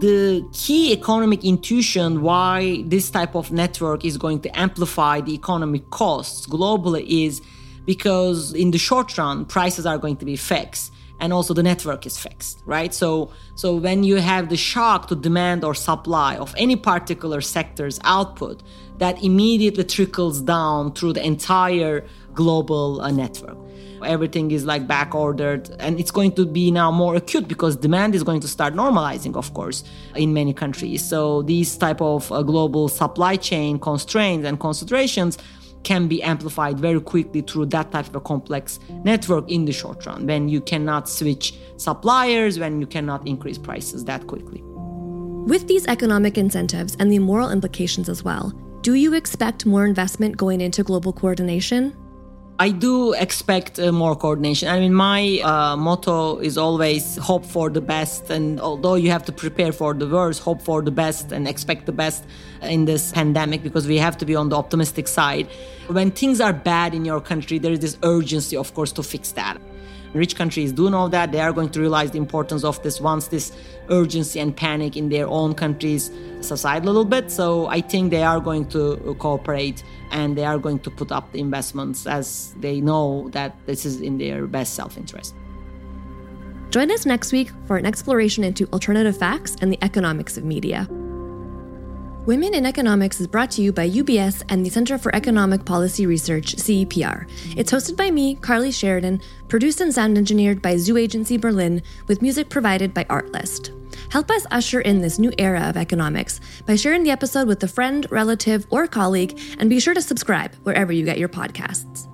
The 0.00 0.46
key 0.52 0.92
economic 0.92 1.42
intuition 1.42 2.20
why 2.20 2.82
this 2.86 3.10
type 3.10 3.34
of 3.34 3.50
network 3.50 4.04
is 4.04 4.18
going 4.18 4.40
to 4.40 4.58
amplify 4.58 5.22
the 5.22 5.32
economic 5.32 5.88
costs 5.88 6.46
globally 6.46 7.06
is 7.24 7.40
because 7.86 8.52
in 8.52 8.72
the 8.72 8.78
short 8.78 9.16
run, 9.16 9.46
prices 9.46 9.86
are 9.86 9.96
going 9.96 10.16
to 10.16 10.26
be 10.26 10.36
fixed 10.36 10.92
and 11.20 11.32
also 11.32 11.54
the 11.54 11.62
network 11.62 12.06
is 12.06 12.18
fixed 12.18 12.62
right 12.66 12.92
so 12.92 13.30
so 13.54 13.74
when 13.76 14.04
you 14.04 14.16
have 14.16 14.48
the 14.48 14.56
shock 14.56 15.08
to 15.08 15.16
demand 15.16 15.64
or 15.64 15.74
supply 15.74 16.36
of 16.36 16.54
any 16.56 16.76
particular 16.76 17.40
sector's 17.40 17.98
output 18.04 18.62
that 18.98 19.22
immediately 19.22 19.84
trickles 19.84 20.40
down 20.40 20.92
through 20.92 21.12
the 21.12 21.24
entire 21.24 22.06
global 22.34 23.00
uh, 23.00 23.10
network. 23.10 23.56
Everything 24.04 24.50
is 24.50 24.66
like 24.66 24.86
back 24.86 25.14
ordered, 25.14 25.74
and 25.80 25.98
it's 25.98 26.10
going 26.10 26.32
to 26.32 26.44
be 26.44 26.70
now 26.70 26.90
more 26.90 27.16
acute 27.16 27.48
because 27.48 27.76
demand 27.76 28.14
is 28.14 28.22
going 28.22 28.40
to 28.40 28.48
start 28.48 28.74
normalizing, 28.74 29.34
of 29.36 29.54
course, 29.54 29.84
in 30.14 30.34
many 30.34 30.52
countries. 30.52 31.02
So 31.02 31.42
these 31.42 31.76
type 31.78 32.02
of 32.02 32.30
uh, 32.30 32.42
global 32.42 32.88
supply 32.88 33.36
chain 33.36 33.78
constraints 33.78 34.46
and 34.46 34.60
concentrations 34.60 35.38
can 35.86 36.08
be 36.08 36.20
amplified 36.20 36.80
very 36.80 37.00
quickly 37.00 37.42
through 37.42 37.64
that 37.66 37.92
type 37.92 38.08
of 38.08 38.16
a 38.16 38.20
complex 38.20 38.80
network 39.04 39.48
in 39.48 39.64
the 39.66 39.72
short 39.72 40.04
run 40.04 40.26
when 40.26 40.48
you 40.48 40.60
cannot 40.60 41.08
switch 41.08 41.54
suppliers, 41.76 42.58
when 42.58 42.80
you 42.80 42.88
cannot 42.88 43.24
increase 43.24 43.56
prices 43.56 44.04
that 44.04 44.26
quickly. 44.26 44.60
With 45.46 45.68
these 45.68 45.86
economic 45.86 46.36
incentives 46.36 46.96
and 46.98 47.12
the 47.12 47.20
moral 47.20 47.52
implications 47.52 48.08
as 48.08 48.24
well, 48.24 48.52
do 48.80 48.94
you 48.94 49.14
expect 49.14 49.64
more 49.64 49.86
investment 49.86 50.36
going 50.36 50.60
into 50.60 50.82
global 50.82 51.12
coordination? 51.12 51.96
I 52.58 52.70
do 52.70 53.12
expect 53.12 53.78
uh, 53.78 53.92
more 53.92 54.16
coordination. 54.16 54.68
I 54.68 54.80
mean, 54.80 54.94
my 54.94 55.40
uh, 55.44 55.76
motto 55.76 56.38
is 56.38 56.56
always 56.56 57.16
hope 57.16 57.44
for 57.44 57.68
the 57.68 57.82
best. 57.82 58.30
And 58.30 58.58
although 58.60 58.94
you 58.94 59.10
have 59.10 59.26
to 59.26 59.32
prepare 59.32 59.72
for 59.72 59.92
the 59.92 60.06
worst, 60.08 60.40
hope 60.40 60.62
for 60.62 60.80
the 60.80 60.90
best 60.90 61.32
and 61.32 61.46
expect 61.46 61.84
the 61.84 61.92
best 61.92 62.24
in 62.62 62.86
this 62.86 63.12
pandemic 63.12 63.62
because 63.62 63.86
we 63.86 63.98
have 63.98 64.16
to 64.18 64.24
be 64.24 64.34
on 64.34 64.48
the 64.48 64.56
optimistic 64.56 65.06
side. 65.06 65.48
When 65.88 66.10
things 66.10 66.40
are 66.40 66.54
bad 66.54 66.94
in 66.94 67.04
your 67.04 67.20
country, 67.20 67.58
there 67.58 67.72
is 67.72 67.80
this 67.80 67.98
urgency, 68.02 68.56
of 68.56 68.72
course, 68.72 68.90
to 68.92 69.02
fix 69.02 69.32
that. 69.32 69.60
Rich 70.12 70.36
countries 70.36 70.72
do 70.72 70.90
know 70.90 71.08
that. 71.08 71.32
They 71.32 71.40
are 71.40 71.52
going 71.52 71.70
to 71.70 71.80
realize 71.80 72.10
the 72.10 72.18
importance 72.18 72.64
of 72.64 72.82
this 72.82 73.00
once 73.00 73.28
this 73.28 73.52
urgency 73.88 74.40
and 74.40 74.56
panic 74.56 74.96
in 74.96 75.08
their 75.08 75.28
own 75.28 75.54
countries 75.54 76.10
subside 76.40 76.82
a 76.82 76.86
little 76.86 77.04
bit. 77.04 77.30
So 77.30 77.66
I 77.66 77.80
think 77.80 78.10
they 78.10 78.22
are 78.22 78.40
going 78.40 78.68
to 78.68 78.92
uh, 78.92 79.14
cooperate 79.14 79.82
and 80.10 80.36
they 80.36 80.44
are 80.44 80.58
going 80.58 80.78
to 80.80 80.90
put 80.90 81.12
up 81.12 81.32
the 81.32 81.40
investments 81.40 82.06
as 82.06 82.54
they 82.58 82.80
know 82.80 83.28
that 83.32 83.56
this 83.66 83.84
is 83.84 84.00
in 84.00 84.18
their 84.18 84.46
best 84.46 84.74
self 84.74 84.96
interest. 84.96 85.34
Join 86.70 86.90
us 86.90 87.06
next 87.06 87.32
week 87.32 87.50
for 87.66 87.76
an 87.76 87.86
exploration 87.86 88.44
into 88.44 88.68
alternative 88.72 89.16
facts 89.16 89.56
and 89.60 89.72
the 89.72 89.78
economics 89.82 90.36
of 90.36 90.44
media. 90.44 90.88
Women 92.26 92.54
in 92.54 92.66
Economics 92.66 93.20
is 93.20 93.28
brought 93.28 93.52
to 93.52 93.62
you 93.62 93.70
by 93.70 93.88
UBS 93.88 94.42
and 94.48 94.66
the 94.66 94.68
Center 94.68 94.98
for 94.98 95.14
Economic 95.14 95.64
Policy 95.64 96.06
Research, 96.06 96.56
CEPR. 96.56 97.30
It's 97.56 97.70
hosted 97.70 97.96
by 97.96 98.10
me, 98.10 98.34
Carly 98.34 98.72
Sheridan, 98.72 99.22
produced 99.46 99.80
and 99.80 99.94
sound 99.94 100.18
engineered 100.18 100.60
by 100.60 100.76
Zoo 100.76 100.96
Agency 100.96 101.36
Berlin, 101.36 101.84
with 102.08 102.22
music 102.22 102.48
provided 102.48 102.92
by 102.92 103.04
Artlist. 103.04 103.70
Help 104.10 104.28
us 104.32 104.44
usher 104.50 104.80
in 104.80 105.00
this 105.00 105.20
new 105.20 105.32
era 105.38 105.68
of 105.68 105.76
economics 105.76 106.40
by 106.66 106.74
sharing 106.74 107.04
the 107.04 107.12
episode 107.12 107.46
with 107.46 107.62
a 107.62 107.68
friend, 107.68 108.08
relative, 108.10 108.66
or 108.70 108.88
colleague, 108.88 109.38
and 109.60 109.70
be 109.70 109.78
sure 109.78 109.94
to 109.94 110.02
subscribe 110.02 110.52
wherever 110.64 110.92
you 110.92 111.04
get 111.04 111.18
your 111.18 111.28
podcasts. 111.28 112.08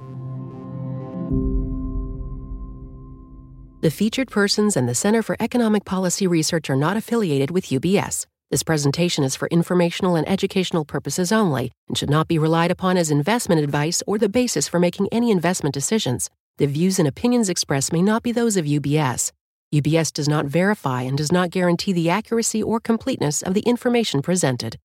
The 3.80 3.90
featured 3.90 4.30
persons 4.30 4.76
and 4.76 4.86
the 4.86 4.94
Center 4.94 5.22
for 5.22 5.38
Economic 5.40 5.86
Policy 5.86 6.26
Research 6.26 6.68
are 6.68 6.76
not 6.76 6.98
affiliated 6.98 7.50
with 7.50 7.70
UBS. 7.70 8.26
This 8.52 8.62
presentation 8.62 9.24
is 9.24 9.34
for 9.34 9.48
informational 9.48 10.14
and 10.14 10.28
educational 10.28 10.84
purposes 10.84 11.32
only 11.32 11.72
and 11.88 11.96
should 11.96 12.10
not 12.10 12.28
be 12.28 12.38
relied 12.38 12.70
upon 12.70 12.98
as 12.98 13.10
investment 13.10 13.62
advice 13.62 14.02
or 14.06 14.18
the 14.18 14.28
basis 14.28 14.68
for 14.68 14.78
making 14.78 15.08
any 15.10 15.30
investment 15.30 15.72
decisions. 15.72 16.28
The 16.58 16.66
views 16.66 16.98
and 16.98 17.08
opinions 17.08 17.48
expressed 17.48 17.94
may 17.94 18.02
not 18.02 18.22
be 18.22 18.30
those 18.30 18.58
of 18.58 18.66
UBS. 18.66 19.32
UBS 19.74 20.12
does 20.12 20.28
not 20.28 20.44
verify 20.44 21.00
and 21.00 21.16
does 21.16 21.32
not 21.32 21.48
guarantee 21.48 21.94
the 21.94 22.10
accuracy 22.10 22.62
or 22.62 22.78
completeness 22.78 23.40
of 23.40 23.54
the 23.54 23.62
information 23.62 24.20
presented. 24.20 24.76